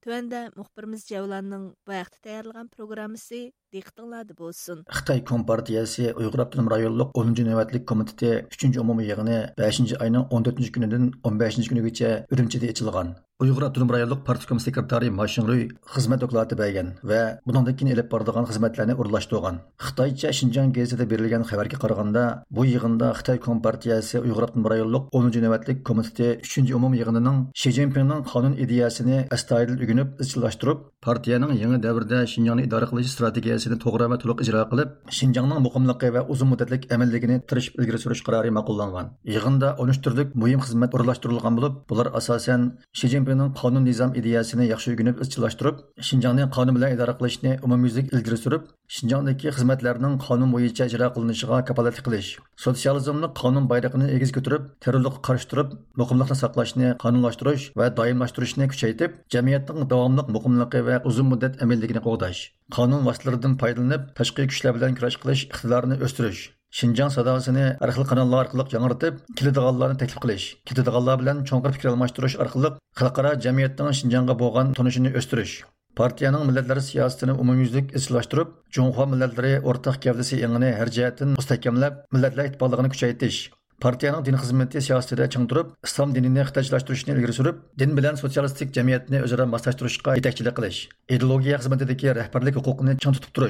[0.05, 3.38] Төәндә мөхбирimiz жауланның вакыты тәйярлыган программасы
[3.73, 4.83] диктыңлады булсын.
[4.85, 11.07] Хытай Компартиясе Уйгыр Автоном районлык 10-нчы нәүәтлек комитеті 3-ші умумий йыгыны 5-ші айның 14-ші көненнән
[11.25, 13.14] 15-нче көнегечә Үрүмчедә ичилган.
[13.40, 15.62] Uyg'ur Uyghur rayonlik Rayonluq Partikom sekretari mashinruy
[15.94, 21.77] xizmat doklati bergan va bundan keyin ilib boradigan xizmatlarni o'rlashtirgan Xitoycha Shinjang gazetida berilgan xabarga
[21.83, 22.25] qaraganda,
[22.57, 28.23] bu yig'inda Xitoy Kompartiyasi Uyghur Abdunum rayonlik 10 navbatlik komiteti 3 umum yig'inining Shi zinpinning
[28.33, 34.38] qonun ideyasini astoydil ugunib izchillashtirib, partiyaning yangi davrda shinjangni idora qilish strategiyasini to'g'ri va to'liq
[34.44, 39.07] ijro qilib, shinjangning muqimligi va uzun muddatlik amalligini tirishib ilgari surish qarori ma'qullangan.
[39.35, 42.61] Yig'inda 13 turlik muhim xizmat o'rlashtirilgan bo'lib, bular asosan
[42.99, 45.77] Shi Jinpingning qonun nizom ideyasini yaxshi o'rganib izchillashtirib
[46.09, 52.05] shinjongni qonun bilan idora qilishni umumyuzlik ilgari surib shinjongdagi xizmatlarning qonun bo'yicha ijro qilinishiga kapolatlik
[52.09, 52.29] qilish
[52.65, 59.89] sotsializmni qonun bayrog'ini egiz ko'tarib terrorlikqa qarshi turib muqimlikni saqlashni qonunlashtirish va doimlashtirishni kuchaytirib jamiyatning
[59.95, 62.43] davomli muqimligi va uzun muddat amilligini qo'g'dash
[62.77, 68.49] qonun vositalaridan foydalanib tashqi kuchlar bilan kurash qilish iqtidorini o'stirish Шинжаң sadosini har xil kanallar
[68.49, 74.73] orqali жаңыртып, keladiganlarni taklif qilish, ketadiganlar bilan cho'nqir fikr almashtirish orqali xalqaro jamiyatning Шинжаңga bo'lgan
[74.79, 75.53] tunishini o'stirish,
[76.01, 82.93] partiyaning millatlar siyosatini umumyuzlik izlashtirib, Junxo millatlari o'rtaq gavdasi engini har jihatdan mustahkamlab, millatlar ittifoqligini
[82.97, 83.41] kuchaytirish,
[83.87, 89.23] partiyaning din xizmati siyosatida ching turib, islom dinini xitoylashtirishni ilgari surib, din bilan sotsialistik jamiyatni
[89.29, 93.41] o'zaro moslashtirishga yetakchilik qilish, ideologiya xizmatidagi rahbarlik huquqini ching tutib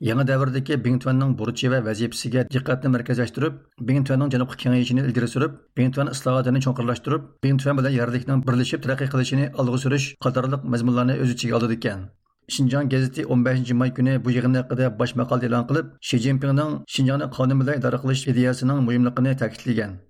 [0.00, 6.08] turish, Yangi davrdagi Bingtuanning burchi va vazifasiga diqqatni markazlashtirib, Bingtuanning janubga kengayishini ilgari surib, Bingtuan
[6.08, 11.74] islohotini cho'nqirlashtirib, Bingtuan bilan yerlikning birlashib taraqqiy qilishini olg'a surish qatorliq mazmunlarni o'z ichiga oldi
[11.74, 12.08] ekan.
[12.48, 17.30] Şinjan gazeti 15 may kuni bu yig'in haqida bosh maqola e'lon qilib, Shi Jinpingning Shinjongni
[17.36, 20.09] qonun bilan idora qilish ideyasining muhimligini ta'kidlagan.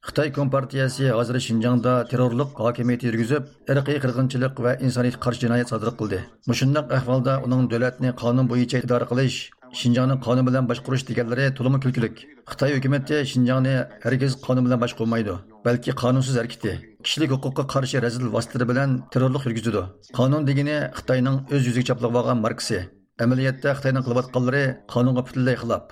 [0.00, 6.20] Xitoy Kompartiyasi hozir Shinjongda terrorlik hokimiyat yurgizib, irqiy qirg'inchilik va insoniyatga qarshi jinoyat sodir qildi.
[6.50, 9.36] mushundoq ahvolda uning davlatni qonun bo'yicha idora qilish,
[9.80, 12.14] Shinjongni qonun bilan boshqarish deganlari to'liq kulkilik.
[12.50, 15.34] Xitoy hukumati Shinjongni hargiz qonun bilan boshqarmaydi,
[15.66, 16.72] balki qonunsiz harakati,
[17.04, 19.82] kishilik huquqqa qarshi razil vositalar bilan terrorlik yurgizadi.
[20.18, 22.80] Qonun degani Xitoyning o'z yuziga chaplab olgan marksi.
[23.20, 25.90] Әмәлиятте Хытайның кылып атканлары канунга бүтәнләй хилап.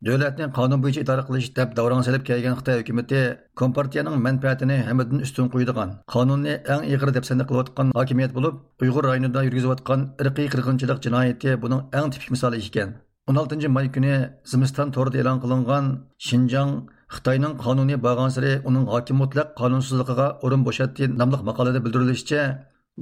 [0.00, 3.20] Дәүләтнең канун буенча идарә кылыш дип давранга салып килгән Хытай хөкүмәте
[3.60, 9.10] Компартияның мәнфәатенә һәммәдән үстен куйдыган, канунны иң игыр дип сәндә кылып аткан хакимият булып, Уйгыр
[9.10, 12.96] районында йөргизеп аткан ирқи кыргынчылык җинаяте буның иң типик мисалы икән.
[13.28, 16.72] 16 май көне Зимстан торыда элан кылынган Шинҗаң
[17.14, 22.42] xitoyning qonuniy bag'ansiri uning hokim mutlaq qonunsizligiga o'rin bo'shatdi nomli maqolada bildirilishicha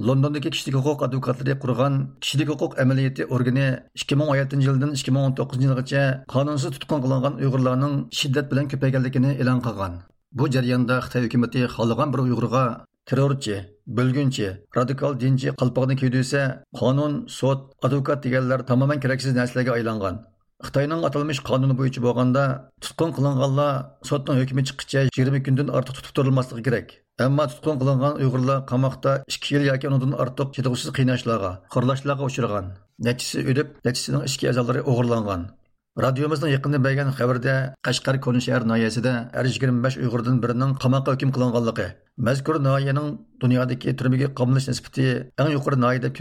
[0.07, 1.93] londondagi kishilik huquq advokatlari qurgan
[2.23, 3.67] kishilik huquq amaliyoti organi
[4.01, 9.93] 2017 yildan 2019 yilgacha qonunsiz tutqun qilingan uyg'urlarning shiddat bilan ko'payganligini e'lon qilgan.
[10.37, 12.63] Bu jarayonda xitoy hukumati xohlagan bir uyg'urga
[13.09, 13.55] terrorchi
[13.97, 16.41] bo'lgunchi radikal dinchi qalpoqni kiydisa
[16.79, 20.15] qonun sud advokat deganlar tamoman keraksiz narsalarga aylangan.
[20.67, 22.43] Xitoyning atalmish qonuni bo'yicha bo'lganda
[22.83, 23.71] tutqun qilinganlar
[24.09, 26.87] sudning hukmi chiqquncha yigirma kundan ortiq tutib turilmasligi kerak.
[27.25, 32.65] Ammo tutqun qilingan uyg'urlar qamoqda ikki yil yoki undan ortiq chidag'usiz qiynashlarga xo'rlashlarga uchragan.
[33.07, 34.21] Nechisi o'lib nechisining
[34.91, 35.41] o'g'irlangan.
[36.05, 37.55] Radiomizning yaqinda bergan xabarda
[37.87, 38.15] qashqar
[38.71, 41.87] noyasida har yigirma besh uyg'urdan birining qamoqqa hukm qilinganligi
[42.27, 43.09] mazkur noyaning
[43.41, 45.05] dunyodagi turmaga qamlish nisbati
[45.41, 46.13] eng yuqori noya deb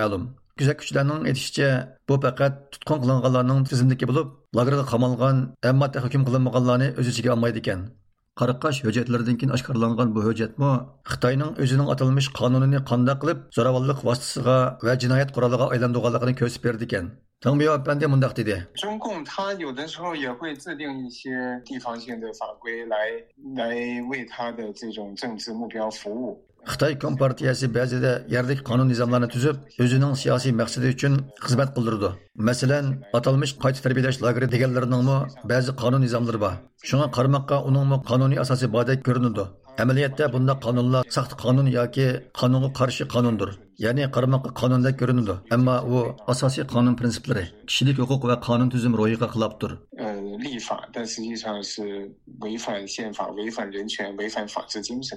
[0.00, 0.22] ma'lum.
[0.59, 1.69] kuzatuvchilarning aytishicha
[2.07, 5.37] bu faqat tutqun qilinganlarning tizimdagi bo'lib lagerga qamalgan
[5.71, 7.81] ammo hukm qilinmaganlarni o'z ichiga olmaydi ekan
[8.39, 10.71] qaraqash hujjatlaridan keyin oshkorlangan bu hujjatmi
[11.11, 14.57] xitoyning o'zining atalmish qonunini qanday qilib zo'ravonlik vositasiga
[14.87, 17.07] va jinoyat quroliga aylantirganligini ko'rsatib berdi ekan
[17.43, 21.29] Tangbiyo apandi mundaq dedi 中共他有的时候也会制定一些
[21.65, 22.97] 地方性的法规来
[23.55, 23.75] 来
[24.09, 26.43] 为他的这种政治目标服务。
[26.71, 31.13] xitoy kompartiyasi ba'zida yerlik qonun nizomlarni tuzib o'zining siyosiy maqsadi uchun
[31.45, 32.09] xizmat qildirdi
[32.49, 32.85] masalan
[33.17, 35.17] atalmish qayta tarbiyalash lageri deganlariningmi
[35.51, 36.53] ba'zi qonun nizomlari bor
[36.89, 39.45] shunga qaramoqqa uningmi qonuniy asosi bordek ko'rinadi
[39.83, 42.07] amaliyotda bunda qonunlar saxt qonun yoki
[42.39, 43.49] qonunga qarshi qonundir
[43.85, 45.97] ya'ni qaramoqqa qonundek ko'rinadi ammo u
[46.33, 49.71] asosiy qonun prinsiplari kishilik huquq va qonun tuzum ro'yiga xilofdir
[50.03, 50.05] 呃，
[50.45, 51.81] 立法，但实际上是
[52.41, 55.09] 违反宪法、违反人权、违反法治精神。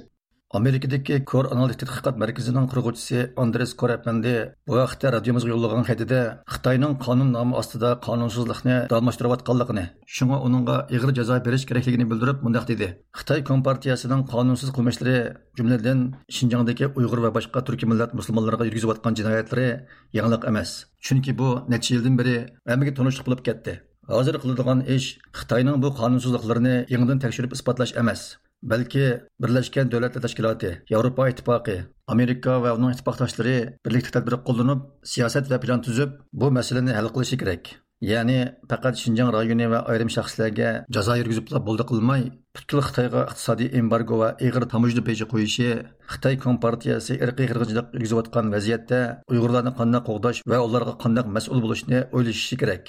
[0.53, 7.31] Америкадагы Кор аналитик тадқиқат марказының құрғычысы Андрес Корапменди бу вакытта радиомызга юллаган хәтидә Хитаенның канун
[7.33, 12.99] намы астында канунсызлыкны алмаштырып атканлыгын, шуңа уныңга игыр җәза бериш кирәклеген белдереп мондак диде.
[13.17, 15.17] Қытай компартиясының партиясының кылмышлары,
[15.57, 20.85] җөмледән Шинҗаңдагы уйгыр ва башка төрки милләт мусламанларга йөргизеп аткан җинаятлары эмас.
[21.01, 22.37] Чөнки бу нәтиҗә елдан бери
[22.69, 23.81] әммәгә тонышлык.
[24.05, 28.35] Hozir qiladigan ish Xitoyning bu qonunsizliklarini yangidan tekshirib isbotlash emas.
[28.71, 29.05] Balki
[29.41, 31.77] birlashgan davlatlar tashkiloti yevropa ittifoqi
[32.13, 37.37] amerika va uning ittifoqdoshlari birlikda tadbir qo'llanib siyosat va plan tuzib bu masalani hal qilishi
[37.41, 37.63] kerak.
[38.11, 42.23] Ya'ni faqat shinjang rayoni va ayrim shaxslarga jazo yurgizib bo'ldi qilmay
[42.55, 45.69] butkul xitoyga iqtisodiy embargo va ig'ir tamojna peji qo'yishi
[46.13, 48.99] xitoy kompartiyasi irqiy qirg'inchilik yurgizayotgan vaziyatda
[49.31, 52.83] uyg'urlarni qanday qo'g'dash va ularga qanday mas'ul bo'lishni o'ylashishi kerak.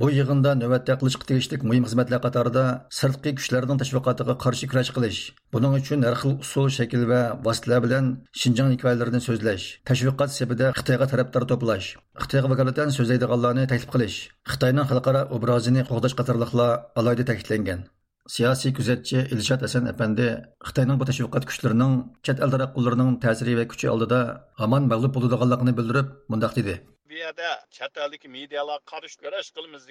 [0.00, 2.62] Bu yig'inda navbatda qilishga tegishli muhim xizmatlar qatorida
[2.98, 5.20] sirtqi kuchlarning tashviqotiga qarshi kurash qilish,
[5.54, 8.08] buning uchun har xil usul, shakl va vositalar bilan
[8.40, 11.90] Shinjong hikoyalarini so'zlash, tashviqot sebida Xitoyga tarafdor to'plash,
[12.22, 14.16] Xitoyga vakolatan so'zlaydiganlarni taklif qilish,
[14.52, 17.86] Xitoyning xalqaro obrazini qo'g'dash qatorliqlar alohida ta'kidlangan.
[18.34, 20.28] siyosiy kuzatchi ilshod hasan apandi
[20.68, 21.92] xitoyning bu tashviqot kuchlarining
[22.24, 24.20] chet el taraqqularining ta'siri va kuchi oldida
[24.60, 26.74] hamon mag'lub bo'ladiganligini bildirib mundoq dedi
[27.14, 27.96] bu yerda chet
[28.36, 29.84] medialar qarish kurash qilamiz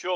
[0.00, 0.12] shu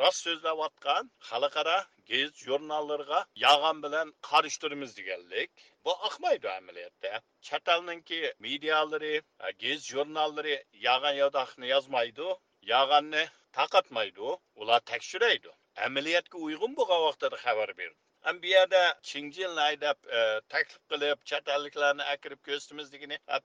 [0.00, 1.78] rost so'zlayotgan xalqaro
[2.10, 5.50] gazet jurnallarga yag'an bilan qarishtirmiz deganlik.
[5.84, 7.12] Bu oqmaydi amaliyotda.
[7.46, 9.14] Chet elninki medialari
[9.62, 10.56] gazet jurnallari
[10.88, 12.28] yag'an yodoqni yozmaydi
[12.72, 13.24] yag'anni
[13.58, 14.28] taqatmaydi
[14.60, 15.50] ular tekshiraydi.
[15.86, 18.00] Amaliyotga uyg'un bo'lgan vaqtda xabar berdi.
[18.42, 22.90] Bu yerda chinjilni haydab e, taklif qilib chet elliklarni akirib ko'rsatamiz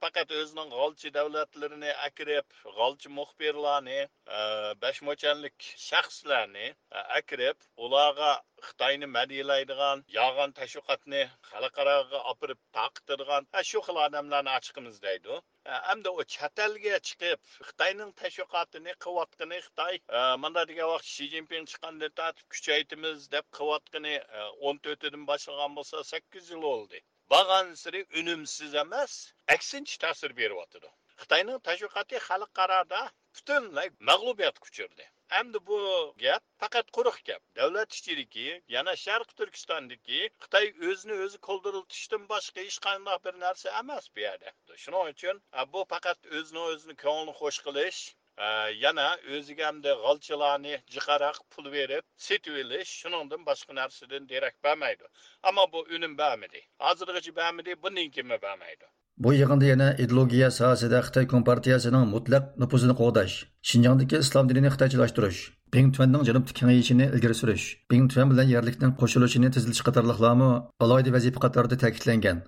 [0.03, 4.41] faqat o'zining g'olchi davlatlarini akirib g'olchi muxbirlarni e,
[4.83, 7.57] besh mo'chanlik shaxslarni e, akirib
[7.87, 8.31] ularga
[8.67, 15.39] xitoyni madiylaydigan yolg'on tashviqotni xalqaroga opirib taqtirgan shu xil odamlarni ochiqimiz deydi
[15.87, 20.01] hamda u chet elga chiqib xitoyning tashviqotini qilayotgani xitoy
[20.45, 21.29] mana degan vaqt shi
[22.21, 24.15] tortib kuchaytimiz deb qilayotgani
[24.69, 27.03] o'n to'rtidan boshlagan bo'lsa sakkiz yil bo'ldi
[27.83, 29.13] siri unumsiz emas
[29.57, 33.01] aksincha ta'sir beryotidi xitoyning tashviqoti xalqaroda
[33.37, 35.05] butunlay mag'lubiyatga uchirdi
[35.39, 35.79] endi bu
[36.23, 37.41] gap faqat quruq gap.
[37.59, 44.11] Davlat ichidagi yana sharq turkistondagi xitoy o'zini o'zi qo'ldiriltishdan boshqa hech qanday bir narsa emas
[44.15, 44.49] bu yerda.
[44.83, 45.41] Shuning uchun
[45.73, 48.03] bu faqat o'zini o'zini ko'nglini xush qilish
[48.83, 55.05] yana o'ziga hamda g'olchilarni jiqaroq pul berib setib olish shuningdan boshqa narsadan derak bermaydi
[55.51, 58.85] ammo bu unum bermadi hozirgacha bermadi bundan keyin bermaydi
[59.17, 63.35] Bu yig'inda yana ideologiya sohasida Xitoy Kompartiyasining mutlaq nufuzini qo'g'dash,
[63.69, 65.39] Xinjiangdagi islom dinini xitoychilashtirish,
[65.73, 70.51] Bing Tuanning janubda kengayishini ilgari surish, Bing Tuan bilan yerlikning qo'shilishini tizilish qatorliqlarmi
[70.83, 72.43] alohida vazifa qatorida ta'kidlangan.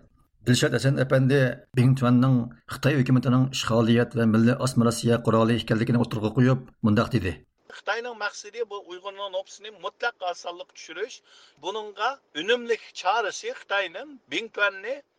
[0.46, 1.42] Dilshod Hasan apandi
[1.78, 2.38] Bing Tuanning
[2.74, 7.32] Xitoy hukumatining ishg'oliyat va milliy osmonasiya quroli ekanligini o'tirg'a qo'yib, mundaq dedi:
[7.78, 11.16] Xitoyning maqsadi bu Uyg'urning nopsini mutlaq osonlik tushirish.
[11.64, 12.10] Buningga
[12.42, 14.48] unumli chorasi Xitoyning Bing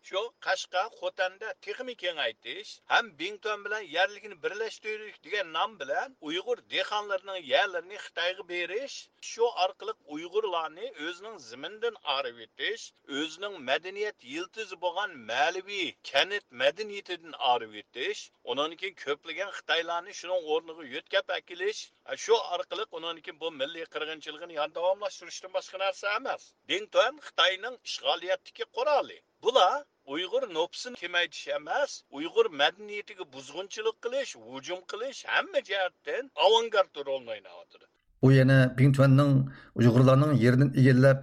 [0.08, 7.40] Shu qashqa xotanda texmi kengaytirish ham bington bilan yerligini birlashtirish degan nom bilan uyg'ur dehqonlarining
[7.52, 8.96] yerlarini xitoyga berish
[9.30, 12.84] shu orqali uyg'urlarni o'zining zimindan arib etish
[13.18, 20.84] o'zining madaniyat yiltizi bo'lgan ma'liviy kanit madaniyatidan arib etish undan keyin ko'plagan xitoylarni shuning o'rniga
[20.94, 21.80] yo'tkab akilish
[22.24, 26.42] shu orqali undan keyin bu milliy qirg'inchiligini davomlashtirishdan boshqa narsa emas.
[26.68, 29.18] Bington xitoyning ishg'oliyatdagi quroli.
[29.44, 29.78] Bular
[30.14, 37.86] uyg'ur nopsini kemaytish emas uyg'ur madaniyatiga buzg'unchilik qilish hujum qilish hamma jihatdan avangard rolni o'ynayotidi
[38.26, 39.34] u yana bingtuanning
[39.80, 41.18] uyg'urlarning yerini egallab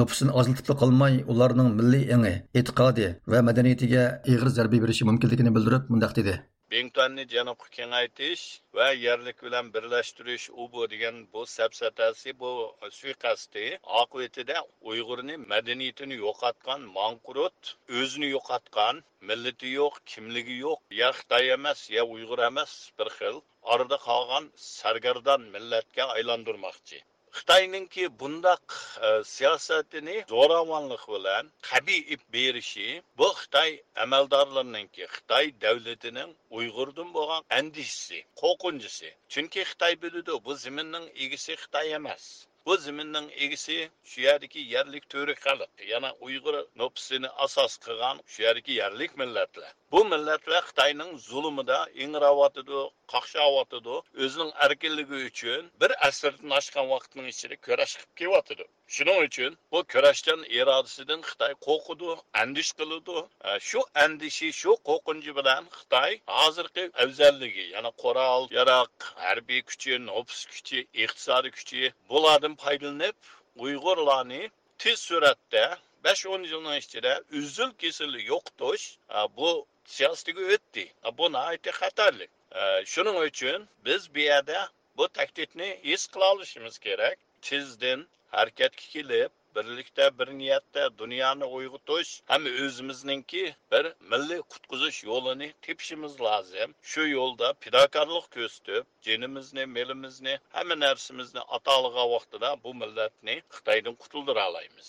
[0.00, 6.12] nopusini oziltib qolmay ularning milliy engi e'tiqodi va madaniyatiga ig'ir zarba berishi mumkinligini bildirib mundoq
[6.18, 6.34] dedi.
[6.72, 8.44] Bingtonni janubga kengaytirish
[8.76, 12.50] va yerlik bilan birlashtirish u bu degan bu sapsatasi bu
[12.96, 13.64] suiqasdi
[14.00, 14.56] oqibatida
[14.92, 22.46] uyg'urni madaniyatini yo'qotgan manqurut o'zini yo'qotgan millati yo'q kimligi yo'q ya xitoy emas ya uyg'ur
[22.50, 23.36] emas bir xil
[23.74, 26.98] orada qolgan sargardon millatga aylantirmoqchi
[27.38, 28.64] xitoyninki bundaq
[29.06, 33.70] e, siyosatini zo'ravonlik bilan qabiib berishi bu xitoy
[34.04, 39.10] amaldorlarininki xitoy davlatining uyg'urdan bo'lgan andishisi qo'rqinchisi.
[39.32, 42.24] Chunki xitoy biladi bu zaminning egisi xitoy emas.
[42.66, 43.76] Bu zaminning egisi
[44.10, 49.70] shu yerdagi yerlik to'ri xalq yana uyg'ur nopsini asos qilgan shu yerdagi yerlik millatlar.
[49.92, 52.80] Bu millatlar xitoyning zulmida ingrayotidi
[53.12, 59.80] qaqshayotidi o'zining erkinligi uchun bir asrdan oshgan vaqtning ichida kurash qilib kelyotidi shuning uchun bu
[59.92, 62.10] kurashdan irodasidan xitoy qo'rqidi
[62.42, 69.62] andish qiladi e, shu andishi shu qo'rqinchi bilan xitoy hozirgi afzalligi ya'ni qurol yaroq harbiy
[69.70, 73.16] kuchi nopis kuchi iqtisodiy kuchi bulardan foydalanib
[73.64, 74.42] uyg'urlarni
[74.82, 75.64] tez suratda
[76.04, 78.86] besh o'n yilning ichida uzil kesil yo'qotish
[79.18, 79.50] e, bu
[79.96, 80.84] siyosatiga e, e, o'tdi
[81.18, 82.26] bu nihoyatda xatarli
[82.92, 84.60] shuning uchun biz bu yerda
[84.96, 88.00] bu tahdidni his qila olishimiz kerak tezdan
[88.36, 96.74] harakatga kelib birlikda bir niyatda dunyoni uyg'otish ham o'zimizningki bir milliy qutqizish yo'lini tepishimiz lozim
[96.92, 104.88] shu yo'lda fidokorlik ko'rsatib jinimizni melimizni hamma narsamizni atoliga vaqtida bu millatni xitoydan qutuldira olamiz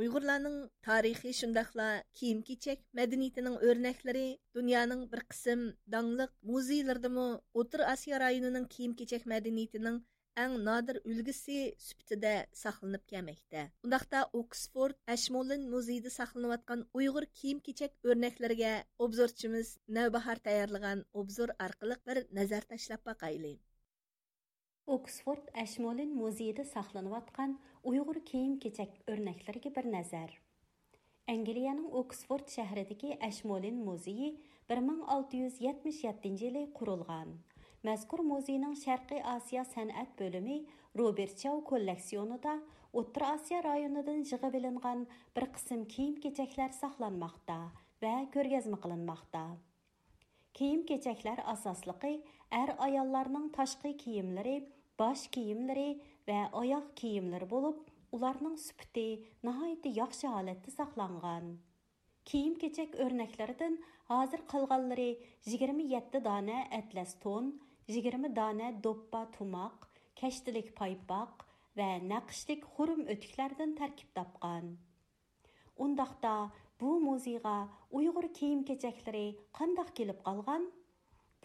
[0.00, 1.86] Uyg'urlarning tarixi shundaqla
[2.18, 4.26] kiyim-kechak madaniyatining o'rnaklari
[4.58, 7.24] dunyoning bir qism dangliq muzeylardimi
[7.62, 9.98] O'tir Osiyo rayonining kiyim-kechak madaniyatining
[10.42, 11.56] eng nodir ulgisi
[11.86, 13.64] sifatida saqlanib kelmoqda.
[13.86, 18.74] Undaqda Oksford Ashmolean muzeyida saqlanayotgan Uyg'ur kiyim-kechak o'rnaklariga
[19.06, 23.58] obzorchimiz Navbahar tayyorlagan obzor orqali bir nazar tashlab boqaylik.
[24.96, 30.32] Oksford Ashmolean muzeyida saqlanayotgan Uyg'ur kiyim-kechak o'rnaklariga bir nazar.
[31.34, 34.28] Angliyaning Oksford shahridagi Ashmolean muzeyi
[34.72, 37.30] 1677 yili qurilgan.
[37.88, 40.58] Mazkur muzeyning Sharqiy Osiyo san'at bo'limi
[41.00, 42.58] Robert Chow kolleksionida
[42.92, 45.06] O'rta Osiyo rayonidan yig'ib olingan
[45.36, 47.58] bir qism kiyim-kechaklar saqlanmoqda
[48.02, 49.44] va ko'rgazma qilinmoqda.
[50.58, 52.12] kiyim kechaklar asosligi
[52.60, 54.54] er ayollarning tashqi kiyimlari
[55.00, 55.90] bosh kiyimlari
[56.28, 57.78] va oyoq kiyimlari bo'lib
[58.16, 59.06] ularning sufati
[59.46, 61.46] nihoyatda yaxshi holatda saqlangan.
[62.28, 63.78] Kiyim kechak o'rnaklaridan
[64.10, 65.10] hazır qolganlari
[65.46, 67.52] 27 dona atlas ton
[67.88, 69.88] 20 dona do'ppa tumoq
[70.20, 71.44] kashtilik paypoq
[71.78, 74.66] va naqshlik xurum o'tiklardan tarkib topgan.
[75.84, 76.34] Undaqda
[76.80, 77.58] bu muzeyga
[77.98, 79.26] uyg'ur kiyim kechaklari
[79.58, 80.64] qandoq kelib qolgan?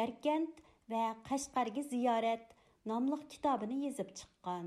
[0.01, 0.53] Yarkand
[0.91, 2.45] va Qashqarga ziyorat
[2.91, 4.66] nomli kitobini yozib chiqqan.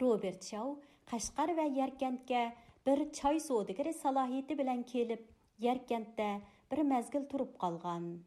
[0.00, 0.80] Роберт Шау
[1.10, 2.52] Қашқар ва Яркентке
[2.86, 5.20] бір чай содыгері салахиеті білән келіп,
[5.60, 6.40] Яркентте
[6.70, 8.24] бір мәзгіл тұрып қалған.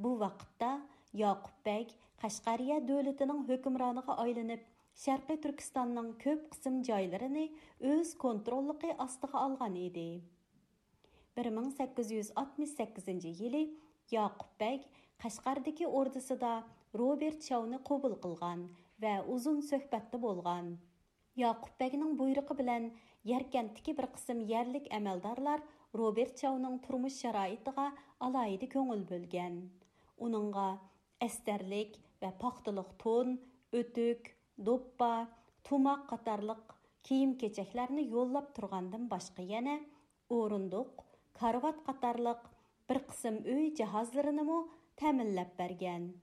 [0.00, 0.80] Бұл вақытта
[1.12, 1.92] Яқып бәк
[2.22, 4.62] Қашқария дөлітінің хөкімраныға айлынып,
[4.96, 7.50] Шәрқи Түркістанның көп қысым жайларыны
[7.84, 10.22] өз контроллықы астыға алған еді.
[11.36, 13.62] 1868 елі
[14.14, 14.88] Яқып бәк
[15.20, 16.54] Қашқардығы ордысыда
[16.96, 18.68] Роберт Шауны қобыл қылған
[19.02, 20.76] вә ұзын сөхбәтті болған.
[21.36, 22.86] Яқуп бәгінің бұйрықы білән
[23.28, 25.60] Яркенттікі бір қысым ерлік әмәлдарлар
[25.92, 27.90] Роберт Чауның тұрмыш шарайтыға
[28.24, 29.58] алайды көңіл бөлген.
[30.16, 30.68] Оныңға
[31.26, 33.36] әстерлік вә пақтылық тон,
[33.76, 35.26] өтік, доппа,
[35.68, 36.72] тумақ қатарлық
[37.04, 39.76] киім кечекләрні yollab тұрғандың башқы яна
[40.32, 41.04] орындық,
[41.36, 42.48] карват қатарлық
[42.88, 44.62] бір қысым өй жахазларыны му
[45.58, 46.14] берген.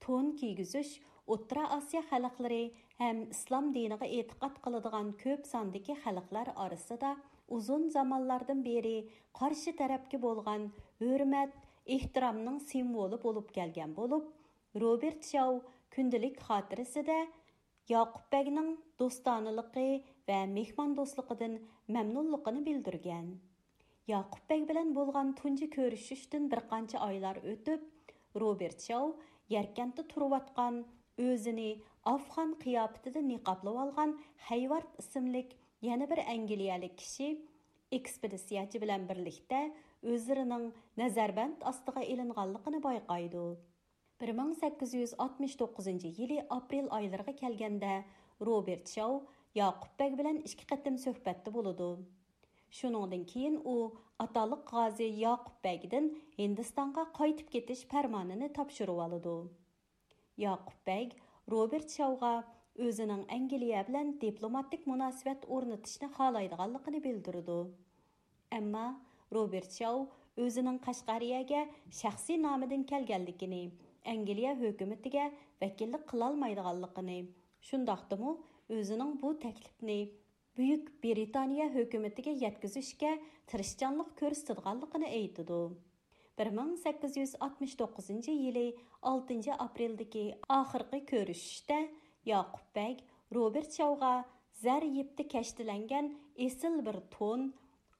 [0.00, 2.70] Тон кигізіш Отра Асия халықлары
[3.00, 7.10] һәм ислам дейініғі етіқат кылыдыган көп сандагы халыклар арасында
[7.56, 8.94] узун заманлардан бері
[9.40, 10.70] каршы тәрәпкі болған
[11.04, 11.52] өрімәт,
[11.96, 14.30] ихтирамның символы болып келген болып,
[14.74, 15.60] Роберт Шау
[15.94, 17.18] күнділік хатырысы да
[17.92, 19.84] Яқып бәгінің достанылықы
[20.26, 21.60] вә мехман достықыдың
[21.94, 23.28] мәмнуллықыны білдірген.
[24.10, 27.84] Яқып бәг білін болған түнжі көрішіштін бір қанчы айлар өтіп,
[28.34, 29.14] Роберт Шау
[29.52, 30.82] еркенті тұруатқан
[31.24, 31.68] o'zini
[32.14, 34.16] afg'on qiyofatida niqoblab olgan
[34.48, 35.56] hayvard ismlik
[35.88, 37.28] yana bir angliyalik kishi
[37.98, 39.60] ekspeditsiyachi bilan birlikda
[40.12, 40.66] o'zlarining
[41.02, 43.46] nazarband ostiga ilinganligini bayqaydi
[44.20, 48.04] 1869 yili aprel oylariga kelganda
[48.40, 49.26] robert shou
[49.60, 51.88] yoqub bek bilan ikki qatim suhbatda bo'ladi.
[52.78, 53.76] Shuningdan keyin u
[54.24, 59.36] ataliq g'ozi yoqub bagdan hindistonga qaytib ketish farmonini topshirib oladi.
[60.36, 61.14] Яқуб Бәйг
[61.48, 62.32] Роберт Шауға
[62.76, 67.56] өзінің Әңгелия білән дипломатик мұнасибәт орнытышны қалайдығалықыны білдірді.
[68.52, 68.82] Әмі
[69.32, 70.04] Роберт Шау
[70.36, 71.62] өзінің Қашқарияге
[72.00, 73.62] шәқси намыдың кәлгәлдікіні,
[74.12, 75.30] Әңгелия хөкүмәтігә
[75.64, 77.18] вәкілік қылалмайдығалықыны,
[77.70, 78.36] шындақтымы
[78.76, 79.98] өзінің бұл тәкліпні
[80.56, 83.16] Бүйік Британия hökumətinə yetkizishə
[83.48, 85.58] tirishçanlıq göstərdiyi aytdı.
[86.41, 88.67] 1869 yili
[89.01, 90.25] 6 apreldagi
[90.59, 91.79] oxirgi ko'rishishda
[92.27, 92.99] Яқуб бәг
[93.33, 94.13] Роберт Шауға
[94.61, 96.11] зәр епті кәштіләнген
[96.45, 97.47] есіл бір тон,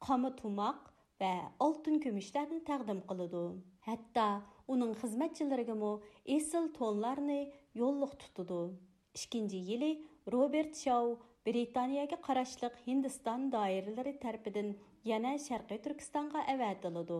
[0.05, 1.31] қамы тумақ вә
[1.65, 3.43] алтын көмішләрні тәқдім қылыды.
[3.87, 4.27] Хәтта
[4.69, 5.91] оның хизмәтчілерге му
[6.25, 7.39] есіл тонларны
[7.73, 8.77] yolluq tutudu.
[9.15, 9.91] İkinci yili
[10.31, 17.19] Robert Shaw Britaniyaga qarashliq Hindiston doiralari tarafidan yana Sharqiy Turkistonga avatiladi.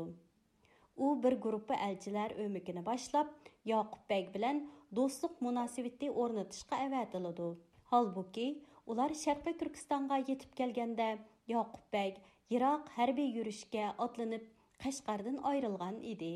[0.96, 3.28] U bir guruhi elchilar o'mikini boshlab,
[3.66, 4.60] Yoqub bek bilan
[4.96, 7.46] do'stlik munosabati o'rnatishga avatiladi
[7.92, 8.46] holbuki
[8.92, 11.08] ular sharqiy turkistonga yetib kelganda
[11.52, 12.20] yoqubbek
[12.54, 14.44] yiroq harbiy yurishga otlanib
[14.84, 16.30] qashqardan ayrilgan edi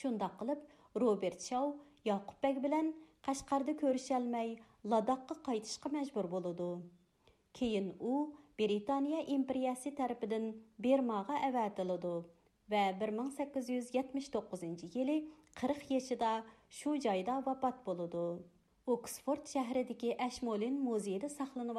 [0.00, 0.60] shundoq qilib
[1.04, 1.66] robert shov
[2.10, 2.92] yoqubbek bilan
[3.28, 4.54] qashqarda ko'risholmay
[4.94, 6.70] ladoqqa qaytishga majbur bo'ladi
[7.60, 8.14] keyin u
[8.60, 10.50] britaniya imperiyasi tarafidan
[10.86, 12.14] bermaga avatiladi
[12.70, 18.42] və 1879-cu yili 40 yaşında şu joyda vafat boludu.
[18.86, 21.78] Oksford şəhərindəki Ashmolin muzeyində saxlanıb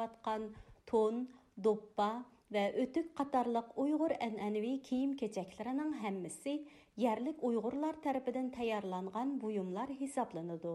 [0.86, 1.28] ton,
[1.64, 6.56] doppa və ötük qatarlıq Uygur ənənəvi kiyim-keçəklərinin həmmisi
[6.96, 10.74] yerlik Uygurlar tərəfindən tayarlanğan buyumlar hesablanıdı.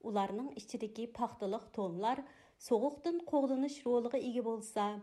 [0.00, 2.22] Ularının içindəki paxtalıq tonlar
[2.58, 5.00] soğuqdan qoğdunuş roluğa ega bolsa,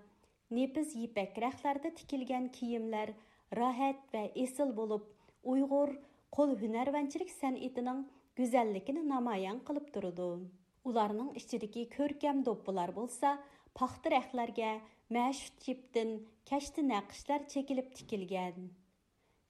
[0.52, 3.14] nepiz ipək rəxlərdə tikilgan kiyimlər–
[3.62, 5.06] rohat va esil bo'lib,
[5.54, 5.96] Uyg'ur
[6.36, 8.04] qo'l hunarvanchilik san'atining
[8.40, 10.34] go'zalligini namoyon qilib turadi.
[10.90, 13.30] ularning ichidagi ko'rkam do'ppilar bo'lsa
[13.80, 14.72] paxta raqlarga
[15.16, 16.12] mashhur chipdin
[16.50, 18.66] kashti naqshlar chekilib tikilgan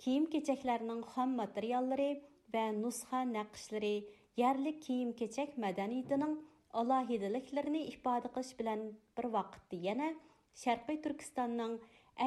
[0.04, 2.10] kiyim kechaklarning xom materiallari
[2.56, 3.96] va nusxa naqshlari
[4.42, 6.36] yerlik kiyim kechak madaniyatining
[6.82, 8.86] alohidaliklarini ifoda qilish bilan
[9.18, 10.10] bir vaqtda yana
[10.64, 11.76] sharqiy turkistonning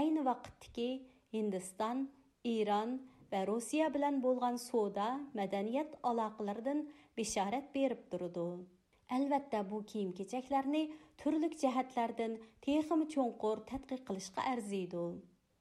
[0.00, 0.90] ayni vaqtdagi
[1.34, 2.06] hindiston
[2.54, 2.96] eron
[3.32, 5.10] va rossiya bilan bo'lgan savdo
[5.40, 6.86] madaniyat aloqalaridan
[7.18, 8.48] bishorat berib turdi
[9.14, 10.80] Әлбәттә, бу киім-кечәкләрне
[11.22, 12.32] төрлек җәһәтләрдән
[12.66, 15.02] техим чоңқур тадқиқ кылышка арзыйды.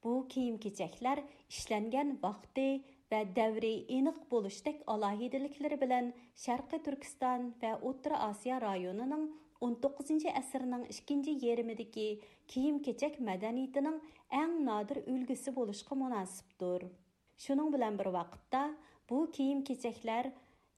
[0.02, 2.66] Бу киім-кечәкләр эшләнгән вакыты
[3.12, 6.10] ва davri aniq bo'lishdek алаһиделекләре белән
[6.44, 9.28] Шәрқи turkiston ва o'rta osiyo районының
[9.61, 12.05] 19 әсрнең 2 ярымидәге
[12.53, 13.99] киім-кечәк мәдәниятенең
[14.41, 16.87] әң надир үлгесе булышка мөнасиптер.
[17.41, 18.63] Шуның белән бер вакытта
[19.09, 20.31] бу киім-кечәкләр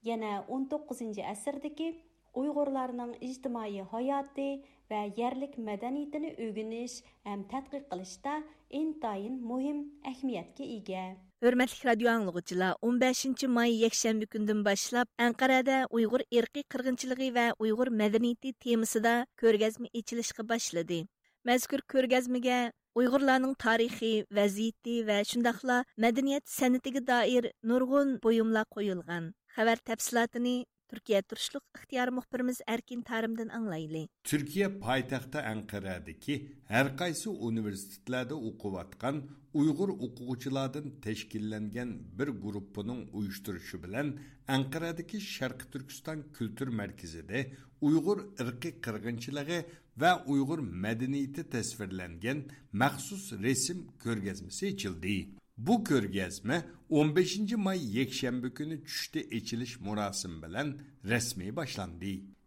[0.07, 1.93] yana 19 asrdagi
[2.41, 4.49] uyg'urlarning ijtimoiy hayoti
[4.91, 6.95] va yerlik madaniyatini o'rganish
[7.27, 8.33] ham tadqiq qilishda
[8.70, 9.78] intayin muhim
[10.10, 11.16] ahamiyatga ega.
[11.42, 18.52] Hürmetlik radyo anlıqçılar 15 may yakshanbi günden boshlab anqarada Uygur irqi qirg'inchiligi va Uygur medeniyeti
[18.52, 21.06] temasida ko'rgazma içilişi başladı.
[21.48, 22.58] mazkur ko'rgazmaga
[22.98, 29.24] uyg'urlarning tarixiy vaziyati va shundaqla madaniyat san'atiga doir nurg'un buyumlar qo'yilgan.
[29.56, 30.56] Xabar tafsilotini
[30.88, 34.08] Türkiye Turşluk İhtiyar Muhbirimiz Erkin Tarım'dan anlayılı.
[34.24, 44.18] Türkiye payitaxtı Ankara'daki her kaysi üniversitelerde okuvatkan Uygur okuvçulardan teşkillengen bir grupunun uyuşturuşu bilen
[44.48, 49.64] Ankara'daki Şarkı Türkistan Kültür Merkezi'de Uygur ırkı kırgınçılığı
[49.96, 55.37] ve Uygur medeniyeti tasvirlengen məxsus resim körgezmesi içildi.
[55.58, 57.38] Bu körgezme 15.
[57.56, 62.06] May yekşembe günü çüşte eçiliş murasım bilen resmi başlandı.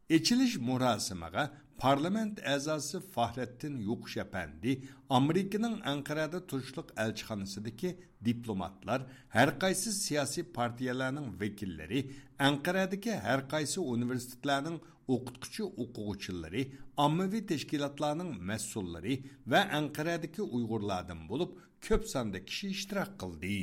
[0.10, 7.96] Eçiliş murasımaga parlament əzası Fahrettin Yuqşəpəndi Amerikanın Ankara'da turşluq elçixanasındakı
[8.26, 9.02] diplomatlar,
[9.34, 12.06] hər qaysı siyasi partiyalarının vekilləri,
[12.40, 16.64] Ankara'dakı hər qaysı universitetlərinin o'qituvchi o'quvchilari
[16.98, 19.16] ommaviy tashkilotlarning mas'ullari
[19.48, 23.58] va anqaradagi uyg'urlardan bo'lib ko'p sonda kishi ishtirok qildi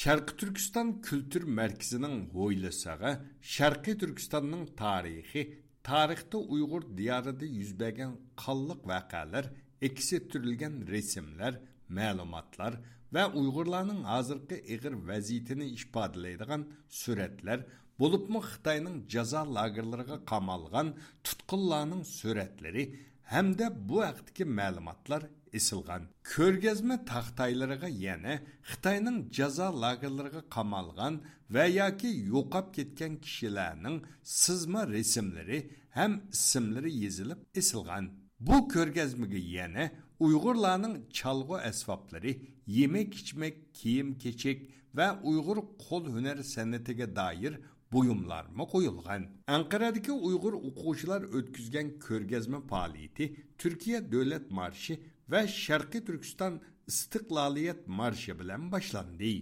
[0.00, 3.12] sharqi turkiston kultur markazining ho'ylasag'a
[3.54, 5.42] sharqiy turkistonning tarixi
[5.88, 8.12] tarixda uyg'ur diyorida yuz bergan
[8.42, 9.44] qonliq voqealar
[9.86, 11.52] aks ettirilgan rasmlar
[11.98, 12.72] ma'lumotlar
[13.14, 16.62] va uyg'urlarning hozirgi ig'ir vaziyatini ifodalaydigan
[17.00, 17.58] suratlar
[18.00, 20.88] bo'libmi xitoyning jazo lagerlariga qamalgan
[21.26, 22.84] tutqunlarning suratlari
[23.32, 25.22] hamda bu haqdagi ma'lumotlar
[25.58, 26.06] исылған.
[26.32, 28.40] Көргезме тақтайларыға яна
[28.70, 35.60] Қытайның жаза лагерлерге қамалған вә яки жоқап кеткен кішілерінің сызма ресімлері
[35.96, 38.10] һәм ісімлері езіліп исылған.
[38.40, 42.32] Бұл көргезмеге яны Uygurlarning chalg'u asboblari,
[42.66, 44.58] yemek ichmak, kiyim kechak
[44.94, 47.54] va Uyg'ur qo'l hunar san'atiga doir
[47.92, 49.22] buyumlarmi qo'yilgan.
[49.56, 53.24] Anqaradagi Uyg'ur o'quvchilar o'tkazgan ko'rgazma faoliyati
[53.60, 54.94] Turkiya davlat marshi
[55.32, 56.54] va sharqiy turkiston
[56.90, 59.34] istiqloliyat marshi bilan boshlandi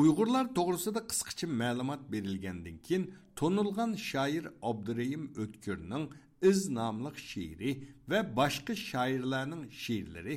[0.00, 3.04] uyg'urlar to'g'risida qisqacha ma'lumot berilgandan keyin
[3.38, 6.04] to'nilgan shoir abdurayim o'tkirning
[6.50, 7.70] iz nomli she'ri
[8.10, 10.36] va boshqa shoirlarning she'rlari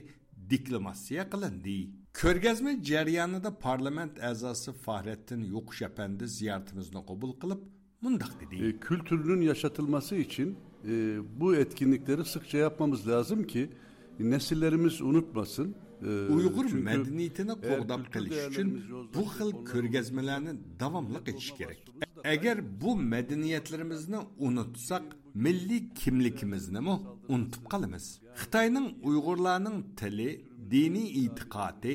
[0.52, 1.78] deklamatsiya qilindi.
[2.22, 7.62] Ko'rgazma jarayonida parlament a'zosi fahrettin yo'qish apandi ziyoratimizni qabul qilib
[8.04, 8.56] mundoq dedi.
[8.66, 10.94] E, kültürünün yaşatılması için e,
[11.40, 13.70] bu etkinlikleri sıkça yapmamız lazım ki
[14.20, 15.76] nesillerimiz unutmasın.
[16.36, 18.68] Uyg'ur madaniyatini qo'g'dab qilish uchun
[19.16, 21.80] bu xil ko'rgazmalarni davomli etish kerak.
[22.26, 25.04] agar bu madaniyatlarimizni unutsak
[25.34, 26.80] milliy kimligimizni
[27.34, 28.06] unutib qolamiz
[28.42, 30.30] xitoyning uyg'urlarning tili
[30.72, 31.92] diniy e'tiqodi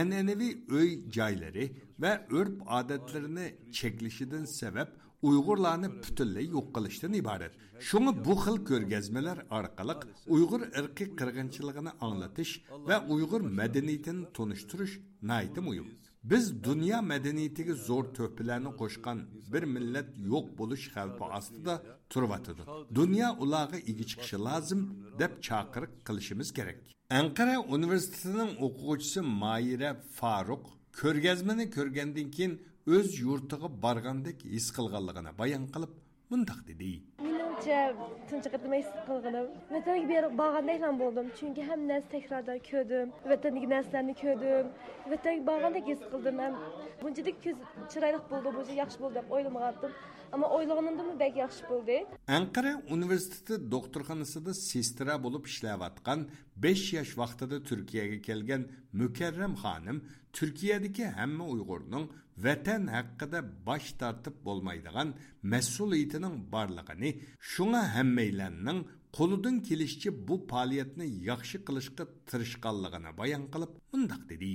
[0.00, 1.64] an'anaviy uy joylari
[2.02, 3.46] va urf odatlarini
[3.78, 4.88] cheklishidan sabab
[5.28, 7.52] uyg'urlarni butunlay yo'q qilishdan iborat.
[7.88, 9.94] Shunga bu xil ko'rgazmalar orqali
[10.34, 12.52] uyg'ur irqiy qirg'inchiligini anglatish
[12.88, 14.94] va uyg'ur madaniyatini tunishtirish
[15.30, 15.88] nayti muhim.
[16.30, 19.18] Biz dunyo madaniyatiga zo'r to'pilarni qo'shgan
[19.52, 21.74] bir millat yo'q bo'lish xavfi ostida
[22.12, 22.62] turvatidi.
[22.98, 24.80] Dunyo ularga ega chiqishi lozim
[25.20, 26.78] deb chaqiriq qilishimiz kerak.
[27.20, 30.64] Anqara universitetining o'quvchisi mayira faruq
[31.00, 32.52] ko'rgazmani ko'rgandan keyin
[32.86, 35.92] o'z yurtiga borgandek his qilganligini bayon qilib
[36.30, 36.90] mundoq dedi.
[37.24, 39.46] Menimcha qatim his qilganim?
[39.74, 41.26] Vatanga berib borgandek bo'ldim.
[41.38, 44.66] Chunki hamma narsa takrordan ko'rdim vatandagi narsalarni ko'rdim.
[45.12, 46.54] Vatanga borgandek his qildim ham.
[47.02, 47.56] Bunchalik ko'z
[47.92, 49.92] chiroyli bo'ldi buncha yaxshi bo'ldi deb o'ylamagandim
[50.34, 51.96] ammo o'ylaganimdan bak yaxshi bo'ldi.
[52.38, 56.20] Anqara universiteti doktorxonasida sestra bo'lib ishlayotgan
[56.64, 58.62] besh yosh vaqtida turkiyaga kelgan
[59.00, 59.98] mukarram xonim
[60.34, 62.08] Türkiyədəki həmmə Uyğurunun
[62.44, 65.14] vatan haqqında baş tartıb olmaydığan
[65.52, 67.10] məsuliyyətinin barlığını,
[67.52, 68.80] şuna həmməylərinin
[69.16, 74.52] qoludan kilişçi bu fəaliyyətni yaxşı qılışqa tırışqanlığını bayan qılıb mındaq dedi.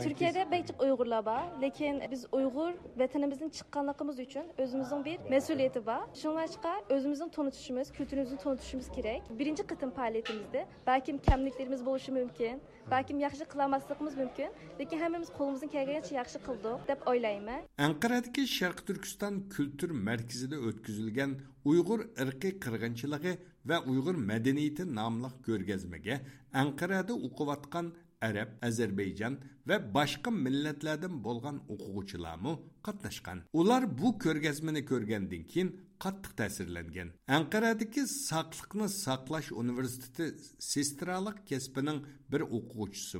[0.00, 6.02] Türkiyedə bəlkə Uyğurlar var, lakin biz Uyğur vətənimizin çıxqanlığımız üçün özümüzün bir məsuliyyəti var.
[6.14, 9.30] Şunlaşqa özümüzün tanıtışımız, kültürümüzün tanıtışımız kerak.
[9.38, 16.14] Birinci qıtım fəaliyyətimizdə bəlkə kəmliklərimiz bolışı mümkün, bəlkə yaxşı qılamaslıqımız mümkün, lakin hamımız qolumuzun gəlgəncə
[16.14, 17.62] yaxşı qıldıq deyə oylayman.
[17.78, 23.36] Anqaradakı Şərq Türkistan Kültür Mərkəzində ötküzülgən Uyğur irqi qırğınçılığı
[23.68, 26.16] və Uyğur mədəniyyəti namlıq görgəzməyə
[26.62, 27.92] Anqarada oqıvatqan
[28.22, 32.56] ərəb, Azərbaycan və başqa millətlərdən bolğan oxucularmı
[32.86, 35.70] qatnashgan ular bu ko'rgazmani ko'rgandan keyin
[36.04, 37.08] qattiq ta'sirlangan
[37.38, 40.24] Анкарадагы sog'liqni saqlash universiteti
[40.72, 41.98] sestralik kasbining
[42.32, 43.18] bir оқучысы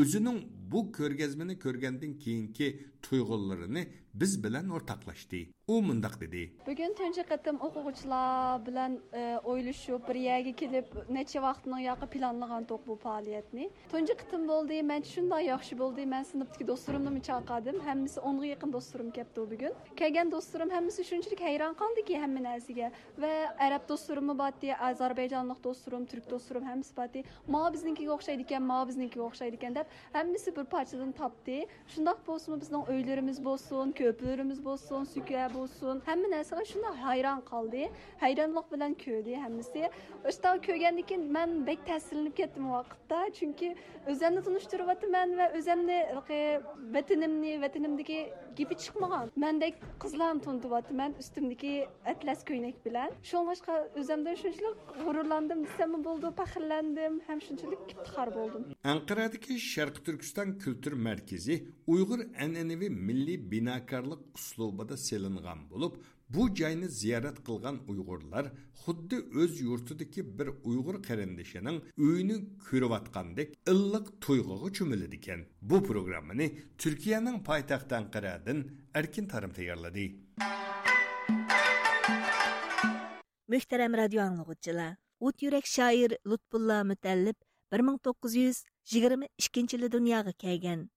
[0.00, 0.38] o'zining
[0.72, 2.68] bu ko'rgazmani ko'rgandan keyingi
[3.06, 3.82] tuyg'ularini
[4.20, 5.40] biz bilan o'rtoqlashdi.
[5.68, 6.42] U mundoq dedi.
[6.66, 10.86] Bugun tunchi qatim o'quvchilar bilan e, o'ylashib, bir yerga kelib,
[11.16, 13.70] necha vaqtni planlagan to'q bu faoliyatni.
[13.92, 16.06] Tunchi qatim bo'ldi, man shunday yaxshi bo'ldi.
[16.14, 19.72] man sinfdagi do'stlarimni chaqirdim, hammasi o'nga yaqin dostularım gəldi bu gün.
[19.96, 22.90] Kəlgən dostularım hamısı şunçilik heyran qaldı ki, həmin nəziyə
[23.20, 27.22] və ərəb dostularım batdı, Azərbaycanlıq dostularım, türk dostularım hamısı batdı.
[27.48, 31.58] Ma bizninkigə oxşaydı ekan, ma bizninkigə oxşaydı ekan deyə hamısı bir parçadan tapdı.
[31.94, 36.02] Şundaq bolsunmu bizning öylərimiz bolsun, köplərimiz bolsun, sükə bolsun.
[36.06, 37.88] Həmin nəsə şunda heyran qaldı.
[38.20, 39.90] Heyranlıq bilan köydü hamısı.
[40.24, 43.74] Östə köygəndikin mən bək təsirlənib getdim o vaxtda, çünki
[44.08, 45.98] özəmni tunuşturub atım mən və özəmni
[46.96, 48.18] vətənimni, vətənimdəki
[48.56, 51.72] gibi чыкмаган мендек кызларны тунтуп атты мен үстүмдеки
[52.12, 59.58] атлас көйнек билен ошоңлашка өзүмдөн ушунчалык гурурландым десем болду пахырландым һәм шунчалык иптихар болдум анкарадагы
[59.68, 67.76] шаркы түркистан kültür merkezi uyg'ur an'anaviy milliy binokarlik uslubida selingan bo'lib Bu жайны зиярат қылған
[67.86, 68.48] ұйғырлар
[68.82, 75.44] худды өз юртыдагы бір ұйғыр қарындашының үйіні көріп атқандек ыллық тойғығы Bu екен.
[75.62, 76.48] Бұл программаны
[76.82, 78.64] Түркияның пайтақтан Анқарадан
[78.98, 80.18] Әркен Тарым таярлады.
[83.46, 87.38] Мөхтәрәм радио аңлыгычылар, ут йөрәк шаир Лутфулла Мутәллиб
[87.70, 90.90] 1922 елда дөньяга килгән.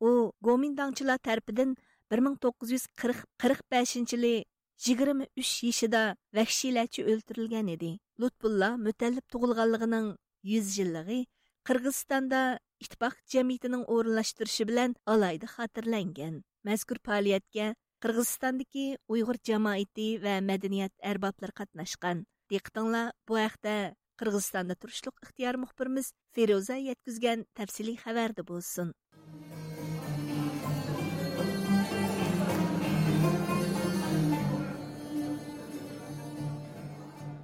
[0.00, 1.76] У Гоминданчылар тарафыдан
[2.08, 4.48] 1945
[4.80, 7.98] 23 yaşida vəhşiləçi öldürülgən еді.
[8.20, 11.24] Lutbulla mütəllib tuğulğanlığının 100 yıllığı
[11.68, 16.40] Qırğızstanda ittifaq cəmiyyətinin orunlaşdırışı bilan alayda xatırlangan.
[16.64, 22.24] Məzkur fəaliyyətə Qırğızstandakı Uyğur cəmiyyəti və mədəniyyət ərbabları qatnaşqan.
[22.50, 23.76] Diqqətinizə bu haqda
[24.16, 27.44] Qırğızstanda turuşluq ixtiyar müxbirimiz Feruza yetkizgan.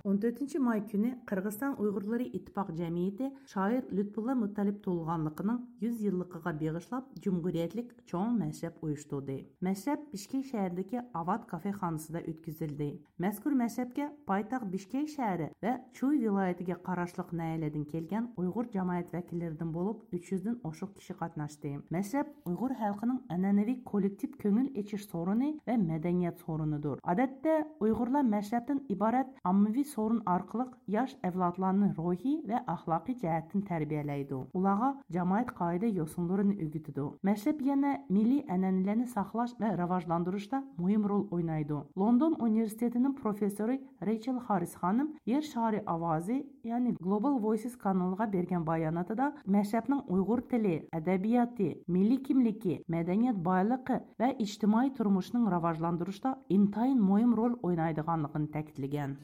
[0.05, 7.93] 14 may күні Қырғызстан ұйғырлары иттифақ жәмиеті шайыр Лютфулла Муталип толғанлығының 100 yıllıqıға бағышлап Cumhuriyetlік
[8.09, 9.37] чоң мәшрәп uyushtirdi.
[9.61, 12.89] Мәшрәп Бишкек шәһәрдәге Ават кафе ханасында үткізілді.
[13.21, 20.03] Мәзкур мәшрәпкә пайтақ Бишкек шәһәре ва Чуй вилаятыга карашлык нәйләдән келген уйғур җәмәгать вәкилләреннән булып
[20.17, 21.77] 300 дән ошык кеше катнашты.
[21.93, 26.99] Мәшрәп уйғур халкының әнәнәви коллектив көңіл эчиш сорыны ва мәдәният сорыныдыр.
[27.05, 28.81] Адәттә уйғурлар мәшрәптән
[29.96, 34.40] sorun arqılıq yaş əvladlarının ruhi və əxlaqi cəhətdən tərbiyələydi.
[34.58, 37.06] Ulağa cəmiyyət qayda yosunlarını ügütüdü.
[37.28, 41.82] Məşrəb yana milli ənənələrini saxlaş və rivajlandırışda mühim rol oynaydı.
[41.98, 49.32] London Universitetinin professoru Rachel Harris xanım Yer şəhəri avazi, yəni Global Voices kanalına verən bayanatında
[49.56, 57.58] məşrəbnin Uyğur dili, ədəbiyyatı, milli kimliki, mədəniyyət baylığı və ictimai turmuşunun rivajlandırışda intayın mühim rol
[57.62, 59.16] oynadığını təkidləgan.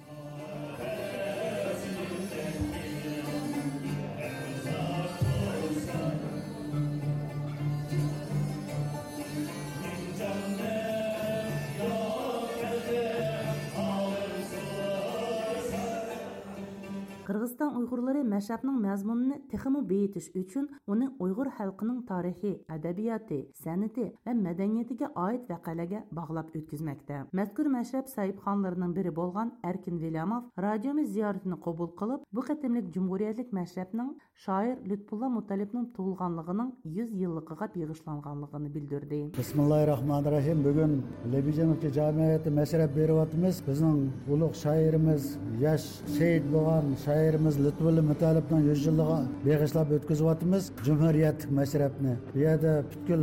[17.62, 25.08] Tojikiston Uyg'urlari mashrabning mazmunini texmu beyitish uchun uning Uyg'ur xalqining tarixi, adabiyoti, san'ati va madaniyatiga
[25.26, 27.16] oid vaqalarga bog'lab o'tkazmoqda.
[27.38, 34.10] Mazkur mashrab sahibxonlarining biri bo'lgan Erkin Velamov radiomiz ziyoratini qabul qilib, bu qatimlik jumhuriyatlik mashrabning
[34.44, 39.20] shoir Lutfulla Mutalibning tug'ilganligining 100 yilligiga bag'ishlanganligini bildirdi.
[39.38, 40.58] Bismillahirrohmanirrohim.
[40.66, 40.92] Bugun
[41.32, 43.62] Lebijanovga jamiyati mashrab beryapmiz.
[43.68, 43.98] Bizning
[44.32, 45.22] ulug' shoirimiz,
[45.64, 45.88] yosh
[46.18, 52.14] shahid bo'lgan shoirimiz Lutfulla Mutalibning 100 yilliga beg'ishlab o'tkazyapmiz Cumhuriyet mashrabni.
[52.34, 53.20] Bu yerda butkul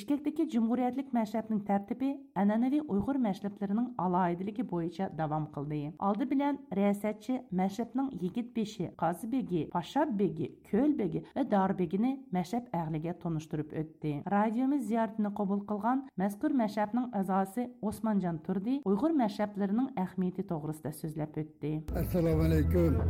[0.00, 2.06] Bishkekdagi Cumhuriyetlik məşrəbinin tərtibi
[2.40, 5.80] ənənəvi Uyğur məşrəblərinin alayidiligi boyunca davam qıldı.
[5.98, 12.14] Aldı bilan riyasətçi məşrəbinin yigit beşi, Qazı begi, Paşa begi, Köl begi və Dar begini
[12.32, 14.14] məşrəb əhliga tonuşdurub ötdü.
[14.36, 21.76] Radiomiz ziyaretini qəbul qılğan məzkur məşrəbinin əzası Osmancan Turdi Uyğur məşrəblərinin əhmiyyəti toğrusunda sözləb ötdü.
[21.92, 23.02] Assalamu alaykum.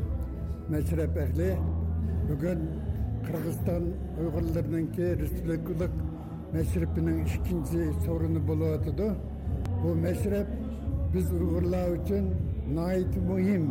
[0.75, 1.53] Məşrəb əhli
[2.33, 2.67] bugün
[3.21, 5.93] Qırğızstan Uyğurlarınınki Respublikalık
[6.53, 9.15] Meşrepinin ikinci sorunu buluyordu.
[9.85, 10.47] Bu meşrep
[11.15, 12.35] biz Uygurlar için
[12.75, 13.71] nait muhim.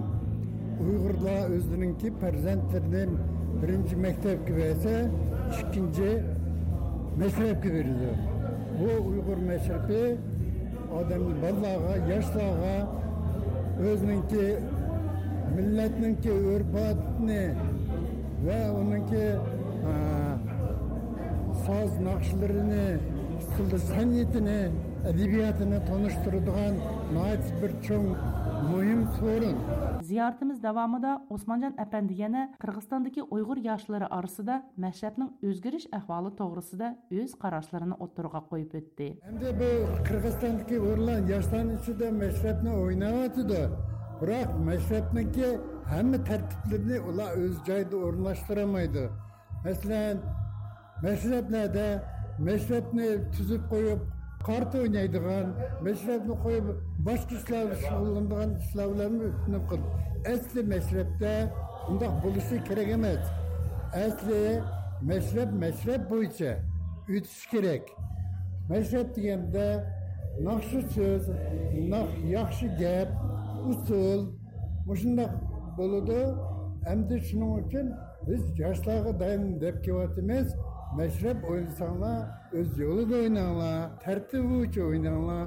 [0.89, 3.09] Uygurlar özününki perzentlerinin
[3.63, 5.11] birinci mektep gibi ise
[5.69, 6.23] ikinci
[7.17, 8.09] meşrep gibi verildi.
[8.79, 10.17] Bu Uygur meşrepi
[10.97, 12.87] adamın ballağa, yaşlığa
[13.79, 14.57] özününki
[15.55, 17.53] milletinki örfatını
[18.47, 19.35] ve onunki
[21.65, 22.85] soz naqshlarini
[23.39, 24.61] usulda san'atini
[25.89, 26.73] тоныштырыдыған
[27.15, 28.05] найт бір чоң
[28.71, 29.57] mühim sorun.
[30.01, 37.93] Ziyaretimiz davamida Osmancan Efendi yana Kırgızistan'daki Uygur yaşları arasında meşrepnin özgürüş ahvalı doğrusunda öz qarashlarini
[37.93, 39.07] o'ttirg'a qo'yib o'tdi.
[39.29, 39.69] Endi bu
[40.07, 43.61] Qirg'izistondagi o'rlan yoshlarning ichida meşrepni o'ynayotidi.
[44.21, 45.47] Biroq meşrepniki
[45.91, 49.03] hamma tartiblarini ular o'z joyida o'rnashtirolmaydi.
[49.65, 50.17] Masalan,
[51.03, 52.03] Meşreplerde
[52.39, 53.99] meşrepni tüzüp koyup
[54.45, 59.77] kart oynaydıgan, meşrepni koyup başka işler şugullandıgan işlerlerini üstüne kıl.
[60.25, 61.53] Esli meşrepte
[61.89, 63.19] bundak buluşu gerek emez.
[63.95, 64.61] Esli
[65.01, 66.57] meşrep meşrep boyunca
[67.07, 67.83] ütüş gerek.
[68.69, 69.85] Meşrep diyende
[70.41, 71.29] nakşı söz,
[71.89, 73.07] nak yakşı gep,
[73.69, 74.39] usul,
[74.89, 75.27] Ушында
[75.77, 76.17] болуды
[76.89, 77.89] әмді шының үшін
[78.25, 80.17] біз жастағы дайын деп келіп
[80.97, 82.13] Мәшреп ойынсаңла,
[82.57, 83.19] өз жолы да
[84.01, 85.37] тәртіп өте ойнаңла.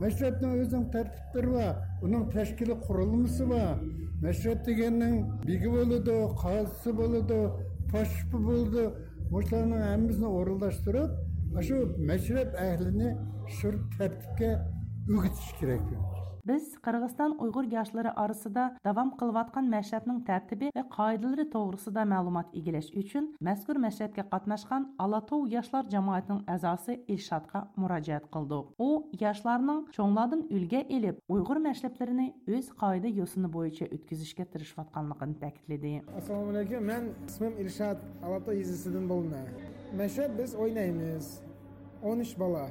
[0.00, 1.64] Мәшрептің өзің тәртіптір ба,
[2.04, 3.64] ұның тәшкілі құрылымысы ба.
[4.20, 7.40] Мәшреп дегеннің бігі болуды, қағысы болуды,
[7.92, 8.86] пашпы болды.
[9.32, 11.18] Мұшыларының әмізіні орылдаштырып,
[11.56, 13.12] ашу мәшреп әхліні
[13.60, 14.56] шүр тәртіпке
[15.08, 15.92] үгітіш керек.
[16.50, 23.28] Biz Qırğızstan Uyğur yaşları arasında davam qılıyatqan məşrəbning tərtibi və qaydaları toğrusunda məlumat egiləş üçün
[23.48, 28.58] məzkur məşrəbə qatnaşqan Alatov yaşlar cəmiyyətinin əzası İrşadqa müraciət qıldı.
[28.78, 28.88] O,
[29.20, 32.28] yaşlarının çoğlardan ülgə elib Uyğur məşrəblərini
[32.58, 35.96] öz qayda yosunu boyunca ötküzüşkə tirişiyatqanlığını təkidlədi.
[36.18, 36.90] Assalamu alaykum.
[36.90, 39.46] Mən ismim İrşad Alatov yezisindən bolma.
[40.02, 41.34] Məşrəb biz oynayımız.
[42.02, 42.70] 13 bala.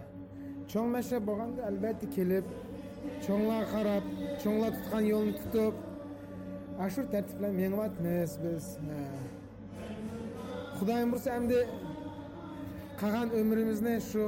[0.68, 2.52] Çoğ məşrəb bolğanda əlbəttə kelib
[3.26, 4.04] cho'nglar qarab
[4.42, 5.74] cho'nglar tutgan yo'lni tutib
[6.94, 8.66] shu tartib bilan menyapmiz biz
[10.78, 11.60] xudoyim ursa endi
[13.02, 14.24] qolgan umrimizni shu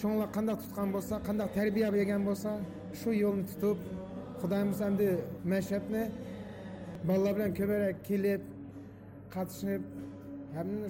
[0.00, 2.52] cho'nglar qandoq tutgan bo'lsa qandoq tarbiya bergan bo'lsa
[3.00, 3.78] shu yo'lni tutib
[4.40, 5.08] xudoyim ursa endi
[5.52, 6.04] mashabni
[7.08, 8.42] bolalar bilan ko'proq kelib
[9.34, 9.82] qatnashib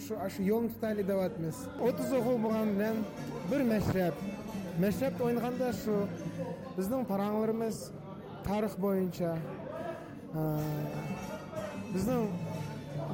[0.07, 1.57] shu shu yo'lni tutaylik deyapmiz
[1.87, 2.97] o'ttiz o'g'il bo'lgan bilan
[3.51, 4.15] bir mashrab
[4.85, 5.97] mashrabda o'ynaganda shu
[6.81, 7.79] bizning paranglarimiz
[8.45, 9.33] tarix bo'yicha
[10.41, 10.43] e,
[11.95, 12.25] bizning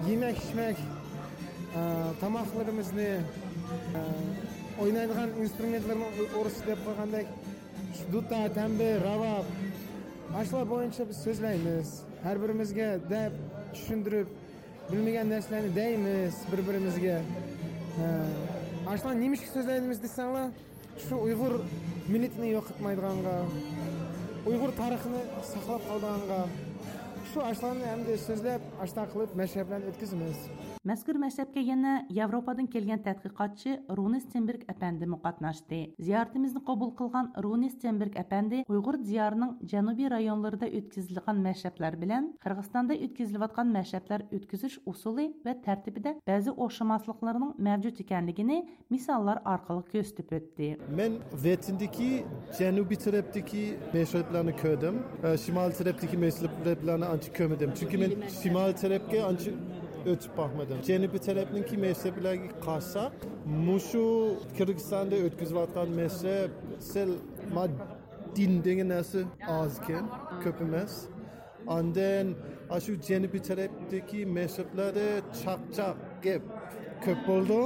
[0.09, 1.83] yemak ichmak e,
[2.21, 3.09] tomoqlarimizni
[3.99, 4.03] e,
[4.83, 7.27] o'ynaydigan instrumentlarni o'ris deb qo'ygandek
[8.13, 9.51] duta tambi ravob
[10.49, 11.89] shular bo'yicha biz so'zlaymiz.
[12.25, 13.33] Har birimizga deb
[13.75, 14.29] tushuntirib
[14.93, 17.19] bilmagan narsalarni deymiz bir birimizga
[19.01, 20.49] shular nima so'zlaymiz desanglar
[20.97, 21.61] ушу уйгур
[22.09, 23.35] милитин йокутмайдыганга
[24.47, 25.17] уйгур тарыхын
[25.53, 26.41] саклап калдыганга
[27.25, 30.49] ушу ашларны эмди сөзлөп ашта кылып мәшрәпләнеп өткіземіз
[30.86, 35.94] Мәзкур мәктәпкә яна Европадан килгән тадқиқатчы Рунис Цемберг әпәнде мукатнашты.
[36.02, 43.46] Зияртымызны кабул кылган Рунис Цемберг әпәнде Уйгыр диярының җанубий районларында үткәрелгән мәшәпләр белән Кыргызстанда үткәрелеп
[43.46, 48.52] аткан мәшәпләр үткәрүш усулы ва тәртибидә бәзи охшамаслыкларның мавҗуд икәнлеген
[48.90, 50.72] мисаллар аркылы күрсәтеп үтте.
[50.90, 52.26] Мен Ветиндәки
[52.58, 55.00] җанубий тарафтагы мәшәпләрне күрдем.
[55.38, 57.78] Шимал тарафтагы мәшәпләрне анча күрмәдем.
[57.78, 59.54] Чөнки мен Шимал тарафка анча
[60.13, 63.13] o'tib boqmadim janubiy tarafniki mezheblarga qarsak
[63.67, 64.05] mushu
[64.57, 66.51] kirgizistonda o'tkazyotgan mezheb
[66.93, 67.11] sel
[68.37, 69.21] din degan narsa
[69.61, 70.05] ozkin
[70.43, 70.93] ko'p emas
[71.77, 72.27] ondan
[72.85, 75.09] shu janubiy tarafdagi mezheblarda
[75.41, 76.43] chaqchaq gap
[77.05, 77.61] ko'p bo'ldi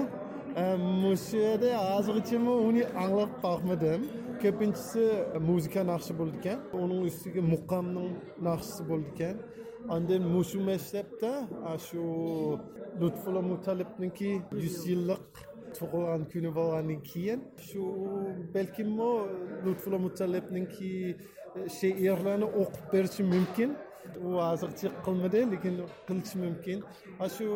[1.02, 2.38] mushu yerda hozirgacha
[2.68, 4.00] uni anglab boqmadim
[4.42, 5.04] ko'pinchisi
[5.48, 8.10] muzika naqshi bo'ldi ekan uning ustiga muqamning
[9.12, 9.36] ekan
[9.94, 11.32] Ondan mushu maktabda
[11.86, 12.00] shu
[13.00, 15.26] Lutfulla Mutalibniki 100 yillik
[15.76, 17.82] tug'ilgan kuni bo'lgandan keyin shu
[18.54, 18.90] balkim
[19.64, 20.92] Lutfulla Mutalibniki
[21.76, 23.70] she'rlarni o'qib berishi mumkin.
[24.26, 25.74] U hozircha qilmadi, lekin
[26.08, 26.78] qilishi mumkin.
[27.36, 27.48] Shu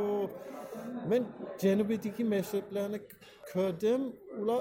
[1.10, 1.22] men
[1.62, 2.98] janubiydagi maktablarni
[3.52, 4.00] ko'rdim.
[4.40, 4.60] Ular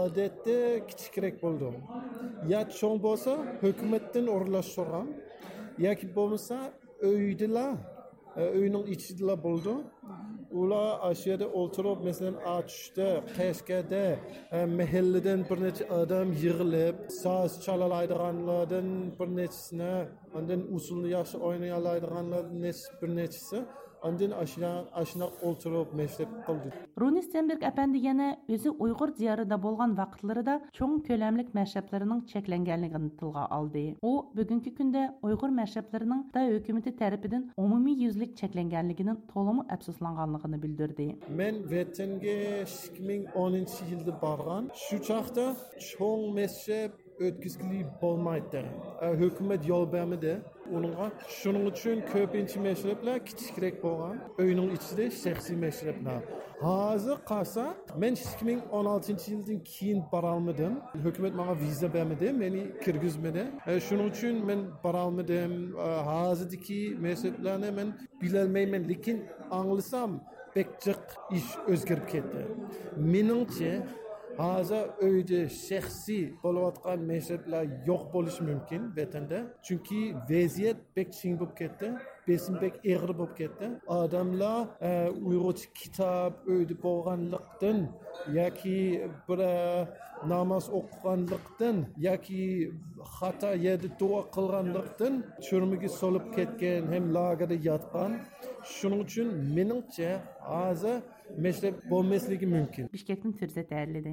[0.00, 0.56] odatda
[0.88, 1.68] kichikroq bo'ldi.
[2.52, 3.32] Ya cho'ng bo'lsa,
[3.64, 5.06] hukumatdan o'rlashtirgan
[5.86, 6.56] yoki bo'lmasa
[7.00, 7.76] öydüler.
[8.36, 9.84] Öynün içidiler buldu.
[10.50, 14.18] Ula aşağıda oturup mesela açtı, keşkede,
[14.52, 22.62] e, mahalleden bir neçe adam yığılıp, saz çalalaydıganlardan bir neçesine, ondan usulunu yaxşı oynayalaydıganlardan
[23.02, 23.64] bir neçesi,
[24.03, 26.69] Ondan aşina aşina oturup meşrep kıldı.
[27.01, 33.83] Руни Стенберг әпәнди yana o'zi Uyg'ur ziyorida bo'lgan vaqtlarida cho'ng ko'lamlik mashrablarning cheklanganligini tilga oldi.
[34.01, 41.07] U bugungi kunda Uyg'ur mashrablarning Xitoy hukumati tarafidan umumiy yuzlik cheklanganligini to'liq afsuslanganligini bildirdi.
[41.39, 44.63] Men vatanga 2010 yilda borgan.
[44.85, 45.45] Shu chaqda
[45.89, 46.91] cho'ng mashrab
[47.25, 48.61] o'tkazgili bo'lmaydi.
[49.21, 50.33] Hukumat yo'l bermadi.
[50.74, 56.22] Onunğa şunun üçün köpinçi meşrepler kiçikrek bolğan, öyünün içinde şəxsi meşrepler.
[56.60, 57.64] Hazır qalsa,
[58.02, 60.80] mən 2016-cı ildən keyin bara almadım.
[61.04, 63.44] Hökumət mənə viza vermədi, məni kirgizmədi.
[63.66, 65.54] E, şunun üçün mən bara almadım.
[65.78, 70.20] E, hazırdakı meşreplərni mən biləlməyəm, lakin anlasam
[70.54, 72.46] pek jiq iş özgərib ketdi.
[72.96, 73.72] Meningçe
[74.38, 79.38] Hozir uyda shaxsiy bo'layotgan meşreplar yo'q bo'lishi mumkin vatanda.
[79.66, 81.86] Chunki vaziyat bek ching bo'lib ketdi
[82.28, 83.66] besim bek eg'ir bo'lib ketdi.
[83.98, 84.58] Odamlar
[85.28, 87.78] uyg'urcha kitob uyda bo'lganlikdan
[88.38, 88.78] yoki
[89.28, 89.40] bir
[90.32, 91.76] namoz o'qiganlikdan
[92.08, 92.42] yoki
[93.16, 95.14] xato yerda duo qilganlikdan
[95.46, 98.12] turmaga solib ketgan ham lagerda yotgan.
[98.76, 100.10] Shuning uchun meningcha
[100.50, 100.96] hozir
[101.44, 102.84] meşrep bo'lmasligi mumkin.
[102.94, 104.12] Bishkekdan firza tayyorladi